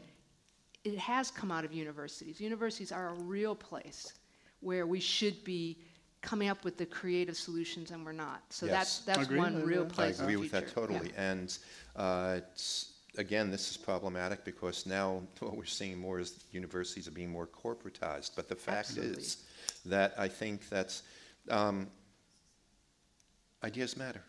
[0.84, 2.40] it has come out of universities.
[2.40, 4.14] Universities are a real place
[4.62, 5.78] where we should be
[6.22, 8.42] coming up with the creative solutions, and we're not.
[8.50, 9.02] So Yes.
[9.06, 10.18] that's that's one real I I place.
[10.20, 10.82] in agree with that future.
[10.82, 10.88] Yeah.
[11.00, 11.14] totally.
[11.18, 11.58] And
[11.96, 17.12] uh, it's, again, this is problematic because now what we're seeing more is universities are
[17.12, 18.32] being more corporatized.
[18.36, 19.22] But the fact Absolutely.
[19.22, 19.38] is
[19.86, 21.04] that I think that's
[21.50, 21.88] um,
[23.64, 24.24] ideas matter.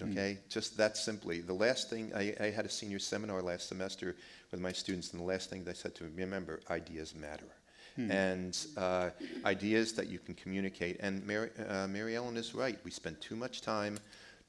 [0.00, 1.42] Okay, just that simply.
[1.42, 4.16] The last thing I, I had a senior seminar last semester
[4.50, 7.48] with my students, and the last thing they said to me: remember, ideas matter.
[8.10, 9.10] And uh,
[9.44, 10.96] ideas that you can communicate.
[11.00, 12.78] And Mary, uh, Mary Ellen is right.
[12.84, 13.98] We spend too much time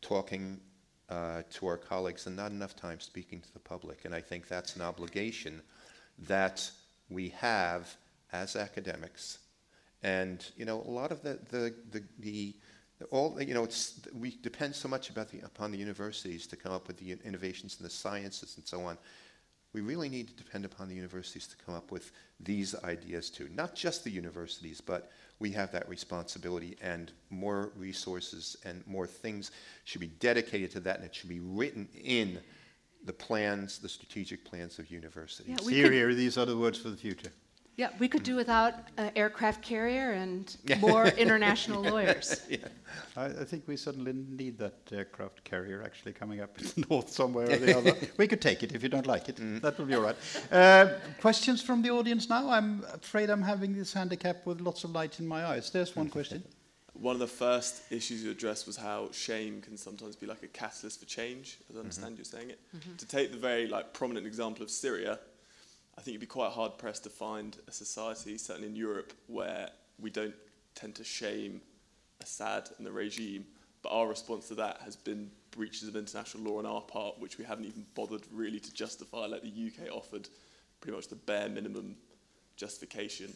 [0.01, 0.61] talking
[1.09, 4.05] uh, to our colleagues and not enough time speaking to the public.
[4.05, 5.61] And I think that's an obligation
[6.19, 6.71] that
[7.09, 7.93] we have
[8.31, 9.39] as academics.
[10.03, 12.55] And you know, a lot of the the the, the
[13.11, 16.71] all you know, it's we depend so much about the upon the universities to come
[16.71, 18.97] up with the innovations in the sciences and so on.
[19.73, 23.49] We really need to depend upon the universities to come up with these ideas too.
[23.55, 29.49] Not just the universities, but we have that responsibility, and more resources and more things
[29.85, 32.39] should be dedicated to that, and it should be written in
[33.05, 35.47] the plans, the strategic plans of universities.
[35.49, 37.31] Yeah, we Here, could- here, these are the words for the future.
[37.75, 42.41] Yeah, we could do without an aircraft carrier and more international lawyers.
[43.17, 47.09] I, I think we suddenly need that aircraft carrier actually coming up in the north
[47.09, 47.95] somewhere or the other.
[48.17, 49.37] We could take it if you don't like it.
[49.37, 49.61] Mm.
[49.61, 50.15] That will be all right.
[50.51, 52.49] Uh, questions from the audience now?
[52.49, 55.71] I'm afraid I'm having this handicap with lots of light in my eyes.
[55.71, 56.43] There's one question.
[56.93, 60.47] One of the first issues you addressed was how shame can sometimes be like a
[60.47, 61.79] catalyst for change, as I mm-hmm.
[61.79, 62.59] understand you're saying it.
[62.75, 62.97] Mm-hmm.
[62.97, 65.17] To take the very like prominent example of Syria,
[65.97, 69.69] I think you'd be quite hard pressed to find a society, certainly in Europe, where
[69.99, 70.35] we don't
[70.75, 71.61] tend to shame
[72.21, 73.45] Assad and the regime,
[73.81, 77.37] but our response to that has been breaches of international law on our part, which
[77.37, 80.27] we haven't even bothered really to justify, like the UK offered
[80.81, 81.95] pretty much the bare minimum
[82.55, 83.33] justification.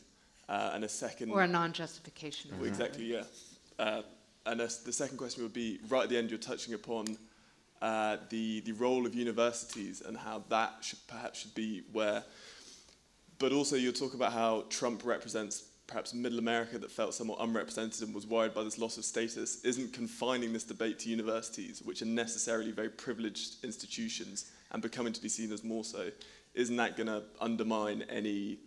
[0.50, 1.30] Uh, and a second.
[1.30, 2.52] Or a non justification.
[2.58, 3.24] Well, exactly, yeah.
[3.78, 4.02] Uh,
[4.46, 7.18] and the second question would be right at the end, you're touching upon
[7.82, 12.24] uh, the, the role of universities and how that should, perhaps should be where.
[13.40, 18.02] But also, you'll talk about how Trump represents perhaps middle America that felt somewhat unrepresented
[18.02, 22.02] and was worried by this loss of status, isn't confining this debate to universities, which
[22.02, 26.12] are necessarily very privileged institutions and becoming to be seen as more so.
[26.54, 28.58] Isn't that going to undermine any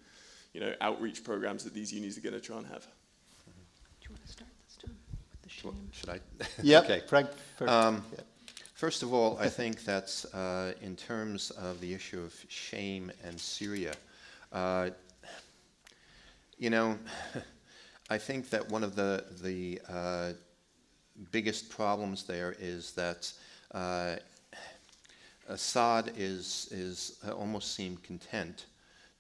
[0.55, 2.87] you know, outreach programs that these unis are going to try and have?
[2.87, 4.97] Do you want to start this time
[5.31, 5.91] with the shame?
[5.93, 6.21] Should I?
[6.63, 7.03] Yeah, okay.
[7.07, 7.29] Frank.
[7.57, 7.71] first.
[7.71, 8.21] Um, Yeah.
[8.81, 13.39] First of all, I think that uh, in terms of the issue of shame and
[13.39, 13.93] Syria,
[14.55, 14.89] uh,
[16.57, 16.99] you know,
[18.09, 20.33] I think that one of the the uh,
[21.31, 23.31] biggest problems there is that
[23.73, 24.17] uh,
[25.47, 28.65] Assad is is uh, almost seemed content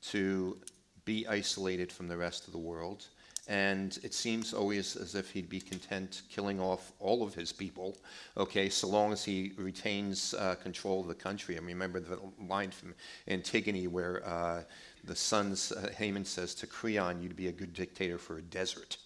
[0.04, 0.56] to
[1.04, 3.08] be isolated from the rest of the world.
[3.50, 7.96] And it seems always as if he'd be content killing off all of his people,
[8.36, 11.56] okay, so long as he retains uh, control of the country.
[11.56, 12.94] I remember the line from
[13.26, 14.62] Antigone where uh,
[15.02, 18.98] the sons, uh, Haemon says to Creon, you'd be a good dictator for a desert.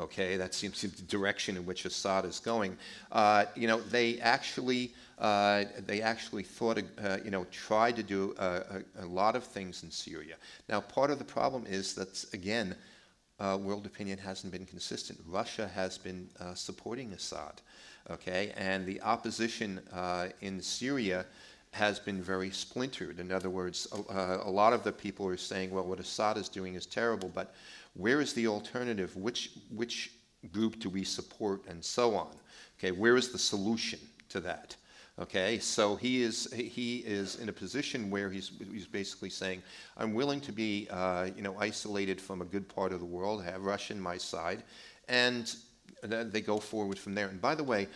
[0.00, 2.76] Okay, that seems to be the direction in which Assad is going.
[3.12, 8.34] Uh, you know, they actually uh, they actually thought, uh, you know, tried to do
[8.38, 8.44] a,
[8.98, 10.34] a, a, lot of things in Syria.
[10.68, 12.74] Now, part of the problem is that again,
[13.40, 15.18] uh, world opinion hasn't been consistent.
[15.26, 17.60] Russia has been uh, supporting Assad,
[18.10, 21.26] okay, and the opposition uh, in Syria
[21.72, 23.18] has been very splintered.
[23.18, 26.48] In other words, a, a lot of the people are saying, well, what Assad is
[26.48, 27.54] doing is terrible, but
[27.94, 29.16] where is the alternative?
[29.16, 30.12] Which, which
[30.52, 31.62] group do we support?
[31.68, 32.28] And so on.
[32.78, 34.76] Okay, where is the solution to that?
[35.18, 39.62] Okay, so he is he is in a position where he's he's basically saying,
[39.98, 43.44] I'm willing to be uh, you know isolated from a good part of the world,
[43.44, 44.62] have Russia on my side,
[45.08, 45.54] and
[46.02, 47.28] then they go forward from there.
[47.28, 47.88] And by the way,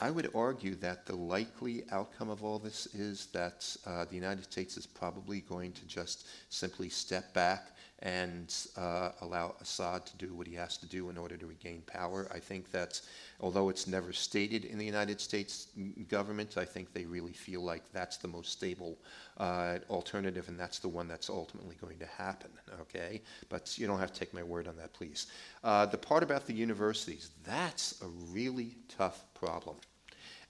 [0.00, 4.44] I would argue that the likely outcome of all this is that uh, the United
[4.44, 10.32] States is probably going to just simply step back and uh, allow Assad to do
[10.32, 12.28] what he has to do in order to regain power.
[12.32, 13.00] I think that,
[13.40, 15.66] although it's never stated in the United States
[16.08, 18.96] government, I think they really feel like that's the most stable
[19.38, 22.50] uh, alternative, and that's the one that's ultimately going to happen.
[22.80, 25.26] Okay, but you don't have to take my word on that, please.
[25.64, 29.76] Uh, the part about the universities, that's a really tough problem,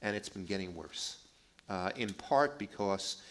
[0.03, 1.24] and it's been getting worse.
[1.70, 3.22] Uh, in part because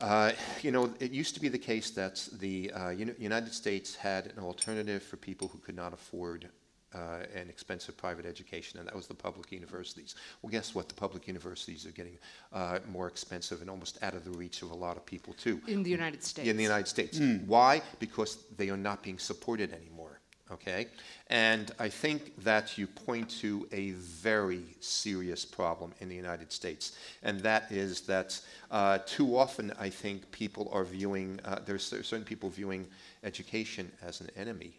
[0.00, 0.32] uh,
[0.62, 4.42] you know, it used to be the case that the uh, United States had an
[4.42, 6.48] alternative for people who could not afford
[6.94, 10.14] uh, an expensive private education, and that was the public universities.
[10.40, 10.88] Well, guess what?
[10.88, 12.16] The public universities are getting
[12.52, 15.60] uh, more expensive and almost out of the reach of a lot of people, too.
[15.66, 16.48] In the United States.
[16.48, 17.18] In the United States.
[17.18, 17.46] Mm.
[17.46, 17.82] Why?
[17.98, 20.20] Because they are not being supported anymore
[20.52, 20.86] okay?
[21.28, 26.96] And I think that you point to a very serious problem in the United States,
[27.22, 28.40] and that is that
[28.70, 32.86] uh, too often I think people are viewing, uh, there's certain people viewing
[33.24, 34.72] education as an enemy.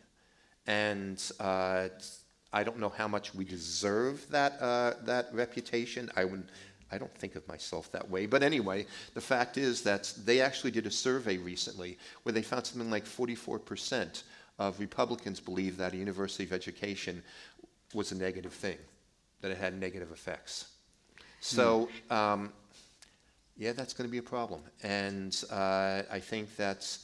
[0.67, 1.89] And uh,
[2.51, 6.11] I don't know how much we deserve that, uh, that reputation.
[6.15, 6.43] I would
[6.91, 8.25] I don't think of myself that way.
[8.25, 12.65] But anyway, the fact is that they actually did a survey recently where they found
[12.65, 14.23] something like 44%
[14.59, 17.23] of Republicans believe that a university of education
[17.93, 18.77] was a negative thing,
[19.41, 20.67] that it had negative effects.
[21.39, 22.51] So, um,
[23.57, 24.61] yeah, that's going to be a problem.
[24.83, 26.97] And uh, I think that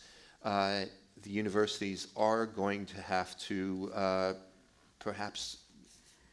[0.43, 0.83] uh,
[1.23, 4.33] the universities are going to have to uh,
[4.99, 5.57] perhaps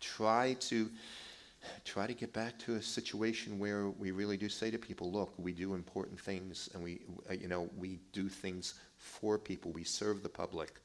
[0.01, 0.91] try to
[1.85, 5.33] try to get back to a situation where we really do say to people, look,
[5.39, 9.71] we do important things and we, uh, you know, we do things for people.
[9.71, 10.82] We serve the public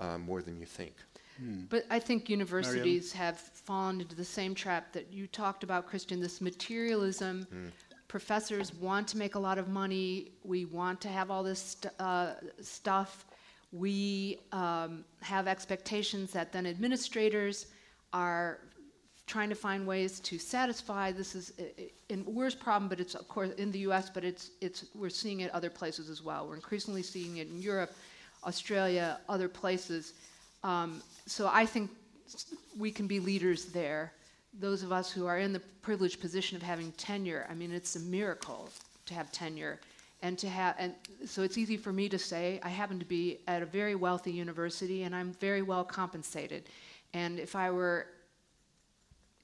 [0.00, 0.94] uh, more than you think.
[1.38, 1.62] Hmm.
[1.68, 3.34] But I think universities Mary Ellen?
[3.34, 6.20] have fallen into the same trap that you talked about, Christian.
[6.20, 7.46] This materialism.
[7.50, 7.66] Hmm.
[8.08, 10.32] Professors want to make a lot of money.
[10.44, 13.26] We want to have all this st- uh, stuff.
[13.72, 17.66] We um, have expectations that then administrators
[18.12, 18.60] are
[19.26, 21.10] trying to find ways to satisfy.
[21.10, 24.50] This is a, a worst problem, but it's of course in the U.S., but it's
[24.60, 26.46] it's we're seeing it other places as well.
[26.46, 27.96] We're increasingly seeing it in Europe
[28.46, 30.14] Australia, other places.
[30.62, 31.90] Um, so I think
[32.78, 34.12] we can be leaders there.
[34.60, 37.96] Those of us who are in the privileged position of having tenure, I mean, it's
[37.96, 38.70] a miracle
[39.06, 39.80] to have tenure.
[40.22, 40.94] And to have, and
[41.26, 44.32] so it's easy for me to say, I happen to be at a very wealthy
[44.32, 46.64] university and I'm very well compensated.
[47.12, 48.06] And if I were,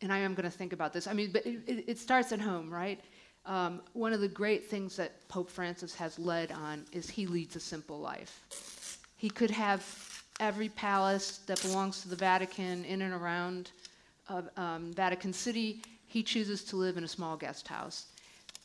[0.01, 2.41] and I am going to think about this, I mean, but it, it starts at
[2.41, 2.99] home, right?
[3.45, 7.57] Um, one of the great things that Pope Francis has led on is he leads
[7.57, 8.41] a simple life.
[9.21, 9.85] He could have
[10.41, 13.71] every palace that belongs to the Vatican in and around
[14.31, 15.83] uh, um, Vatican City.
[16.07, 18.07] He chooses to live in a small guest house.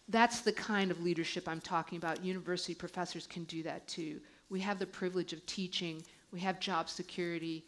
[0.07, 2.23] That's the kind of leadership I'm talking about.
[2.23, 4.21] University professors can do that too.
[4.49, 6.01] We have the privilege of teaching,
[6.31, 7.65] we have job security.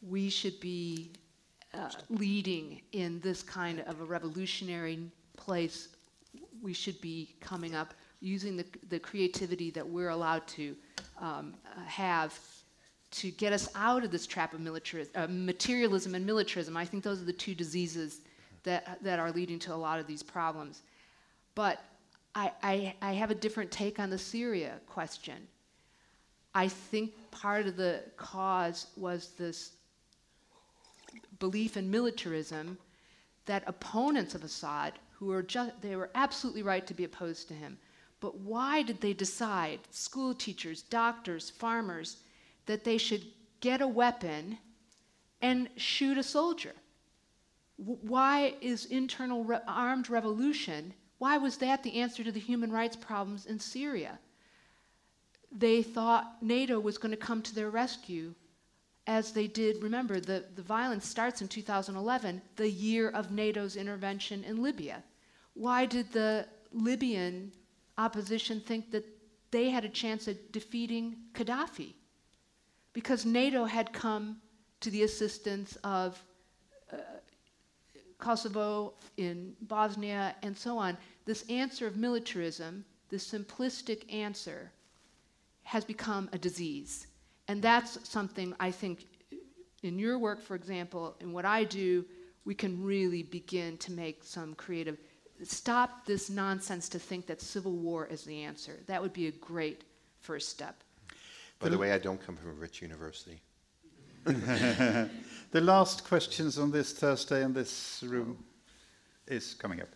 [0.00, 1.10] We should be
[1.74, 5.00] uh, leading in this kind of a revolutionary
[5.36, 5.88] place.
[6.62, 10.76] We should be coming up using the, the creativity that we're allowed to
[11.20, 11.54] um,
[11.86, 12.38] have
[13.12, 16.76] to get us out of this trap of uh, materialism and militarism.
[16.76, 18.20] I think those are the two diseases
[18.62, 20.82] that, that are leading to a lot of these problems.
[21.54, 21.82] But
[22.34, 25.46] I, I, I have a different take on the Syria question.
[26.54, 29.72] I think part of the cause was this
[31.38, 32.78] belief in militarism
[33.46, 37.54] that opponents of Assad, who were just, they were absolutely right to be opposed to
[37.54, 37.78] him,
[38.20, 42.18] but why did they decide, school teachers, doctors, farmers,
[42.66, 43.24] that they should
[43.60, 44.58] get a weapon
[45.40, 46.74] and shoot a soldier?
[47.76, 52.96] Why is internal re- armed revolution, why was that the answer to the human rights
[52.96, 54.18] problems in Syria?
[55.50, 58.34] They thought NATO was going to come to their rescue
[59.06, 59.82] as they did.
[59.82, 65.02] Remember, the, the violence starts in 2011, the year of NATO's intervention in Libya.
[65.54, 67.52] Why did the Libyan
[68.00, 69.04] opposition think that
[69.50, 71.94] they had a chance at defeating Gaddafi?
[72.92, 74.36] Because NATO had come
[74.80, 76.22] to the assistance of
[76.92, 76.96] uh,
[78.18, 80.96] Kosovo, in Bosnia, and so on.
[81.24, 84.70] This answer of militarism, this simplistic answer,
[85.62, 87.06] has become a disease.
[87.48, 89.06] And that's something I think
[89.82, 92.04] in your work, for example, in what I do,
[92.44, 94.98] we can really begin to make some creative
[95.44, 98.80] stop this nonsense to think that civil war is the answer.
[98.86, 99.84] That would be a great
[100.20, 100.82] first step.
[101.58, 103.40] By the way, I don't come from a rich university.
[104.24, 105.10] the
[105.60, 108.36] last questions on this Thursday in this room
[109.26, 109.88] is coming up.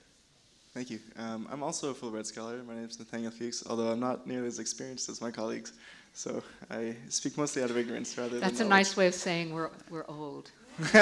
[0.72, 0.98] Thank you.
[1.16, 2.62] Um, I'm also a Fulbright scholar.
[2.64, 5.72] My name is Nathaniel Fuchs, although I'm not nearly as experienced as my colleagues.
[6.14, 8.50] So I speak mostly out of ignorance rather That's than.
[8.50, 10.50] That's a nice way of saying we're, we're old.
[10.78, 10.88] no,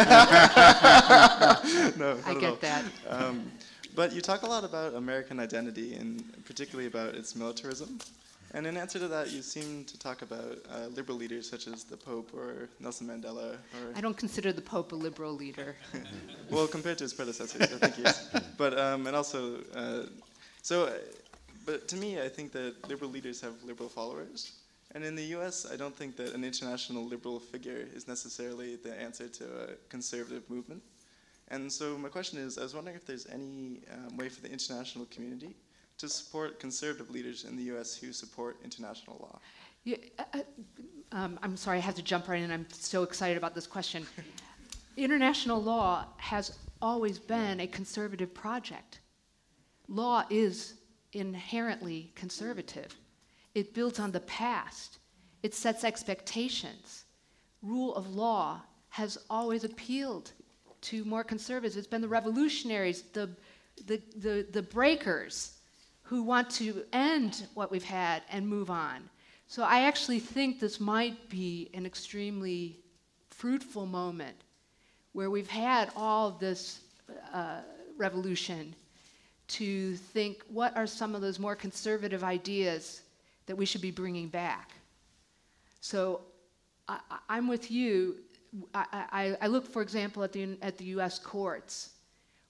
[2.26, 2.84] I get that.
[3.08, 3.50] Um,
[3.94, 7.98] but you talk a lot about American identity and particularly about its militarism.
[8.54, 11.84] And in answer to that, you seem to talk about uh, liberal leaders such as
[11.84, 13.54] the Pope or Nelson Mandela.
[13.54, 15.74] Or I don't consider the Pope a liberal leader.
[16.50, 18.28] well, compared to his predecessors, I think he is.
[18.58, 20.02] But um, and also, uh,
[20.60, 20.92] so, uh,
[21.64, 24.52] but to me, I think that liberal leaders have liberal followers.
[24.94, 28.94] And in the US, I don't think that an international liberal figure is necessarily the
[29.00, 30.82] answer to a conservative movement.
[31.52, 34.50] And so my question is, I was wondering if there's any um, way for the
[34.50, 35.54] international community
[35.98, 37.94] to support conservative leaders in the U.S.
[37.94, 39.38] who support international law.
[39.84, 40.38] Yeah, uh, uh,
[41.12, 42.50] um, I'm sorry, I have to jump right in.
[42.50, 44.06] I'm so excited about this question.
[44.96, 49.00] international law has always been a conservative project.
[49.88, 50.74] Law is
[51.12, 52.96] inherently conservative.
[53.54, 55.00] It builds on the past.
[55.42, 57.04] It sets expectations.
[57.60, 60.32] Rule of law has always appealed
[60.82, 61.76] to more conservatives.
[61.76, 63.30] It's been the revolutionaries, the,
[63.86, 65.58] the, the, the breakers
[66.02, 69.08] who want to end what we've had and move on.
[69.46, 72.78] So I actually think this might be an extremely
[73.30, 74.36] fruitful moment
[75.12, 76.80] where we've had all this
[77.32, 77.60] uh,
[77.96, 78.74] revolution
[79.48, 83.02] to think what are some of those more conservative ideas
[83.46, 84.72] that we should be bringing back.
[85.80, 86.22] So
[86.88, 88.16] I, am with you
[88.74, 91.18] I, I, I look, for example, at the, at the U.S.
[91.18, 91.90] courts,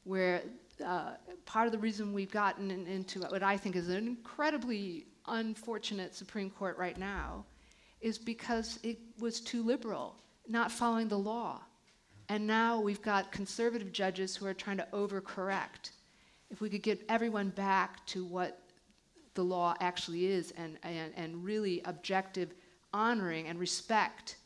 [0.05, 0.43] where
[0.85, 1.13] uh,
[1.45, 6.15] part of the reason we've gotten in, into what I think is an incredibly unfortunate
[6.15, 7.45] Supreme Court right now
[8.01, 10.17] is because it was too liberal,
[10.49, 11.61] not following the law.
[12.29, 15.91] And now we've got conservative judges who are trying to overcorrect.
[16.51, 18.59] If we could get everyone back to what
[19.35, 22.55] the law actually is and, and, and really objective
[22.93, 24.37] honoring and respect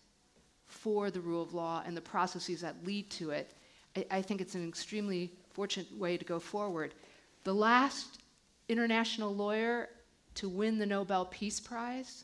[0.86, 3.54] for the rule of law and the processes that lead to it,
[3.96, 6.94] I, I think it's an extremely fortunate way to go forward.
[7.42, 8.20] The last
[8.68, 9.88] international lawyer
[10.36, 12.22] to win the Nobel Peace Prize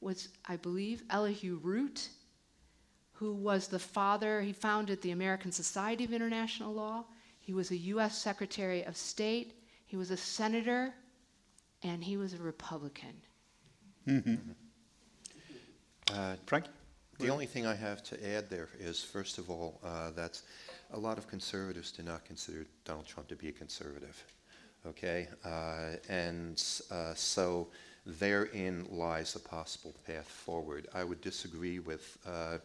[0.00, 2.08] was, I believe, Elihu Root,
[3.12, 7.04] who was the father, he founded the American Society of International Law.
[7.38, 8.18] He was a U.S.
[8.18, 9.54] Secretary of State,
[9.86, 10.92] he was a senator,
[11.84, 13.14] and he was a Republican.
[14.08, 14.34] Mm-hmm.
[16.12, 16.64] Uh, Frank?
[17.22, 20.40] The only thing I have to add there is, first of all, uh, that
[20.92, 24.24] a lot of conservatives do not consider Donald Trump to be a conservative.
[24.88, 27.68] Okay, uh, and uh, so
[28.04, 30.88] therein lies a possible path forward.
[30.92, 32.58] I would disagree with, uh,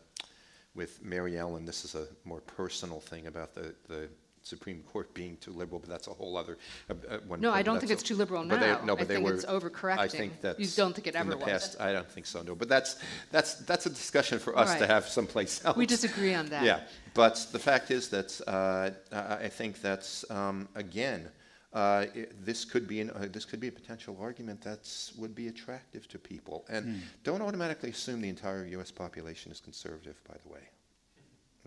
[0.74, 1.64] with Mary Ellen.
[1.64, 4.10] This is a more personal thing about the, the
[4.48, 6.58] Supreme Court being too liberal, but that's a whole other
[6.90, 7.40] uh, uh, one.
[7.42, 8.82] No, I don't but think that's it's too liberal but they- now.
[8.90, 9.98] no, I but they think were- it's overcorrecting.
[10.00, 11.46] I think You don't think it in ever the was.
[11.46, 11.70] past.
[11.80, 12.42] I don't think so.
[12.42, 12.92] No, but that's
[13.32, 15.78] that's that's a discussion for us to have someplace else.
[15.78, 16.64] We disagree on that.
[16.64, 16.80] Yeah,
[17.14, 21.30] but the fact is that uh, I I think that's um, again.
[21.74, 24.84] Uh, i this could be an, uh, this could be a potential argument that
[25.22, 27.00] would be attractive to people, and Hmm.
[27.28, 28.90] don't automatically assume the entire U.S.
[29.04, 30.16] population is conservative.
[30.32, 30.64] By the way,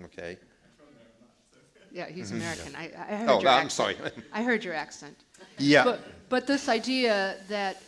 [0.07, 0.39] okay.
[1.92, 2.74] Yeah, he's American.
[2.76, 3.72] I, I heard Oh, your I'm accent.
[3.72, 3.96] sorry.
[4.32, 5.16] I heard your accent.
[5.58, 5.84] Yeah.
[5.84, 7.82] But, but this idea that,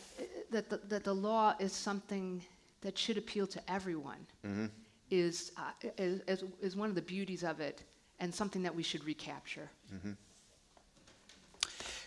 [0.50, 2.42] that, the, that the law is something
[2.80, 4.66] that should appeal to everyone Mm-hmm.
[5.10, 5.62] is, uh,
[5.98, 7.82] is, is, is one of the beauties of it
[8.18, 9.68] and something that we should recapture.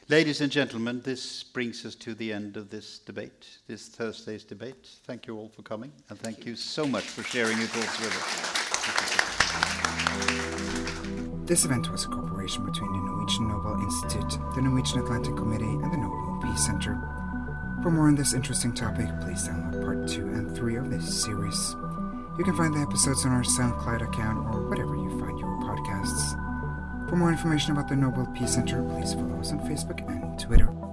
[0.08, 4.88] Ladies and gentlemen, this brings us to the end of this debate, this Thursday's debate.
[5.06, 8.16] Thank you all for coming, and thank you so much for sharing your thoughts with
[8.16, 8.55] us.
[11.46, 15.94] This event was a cooperation between the Norwegian Nobel Institute, the Norwegian Atlantic Committee, and
[15.94, 16.98] the Nobel Peace Center.
[17.84, 21.76] For more on this interesting topic, please download part 2 and 3 of this series.
[22.40, 26.34] You can find the episodes on our SoundCloud account or whatever you find your podcasts.
[27.08, 30.85] For more information about the Nobel Peace Center, please follow us on Facebook and Twitter.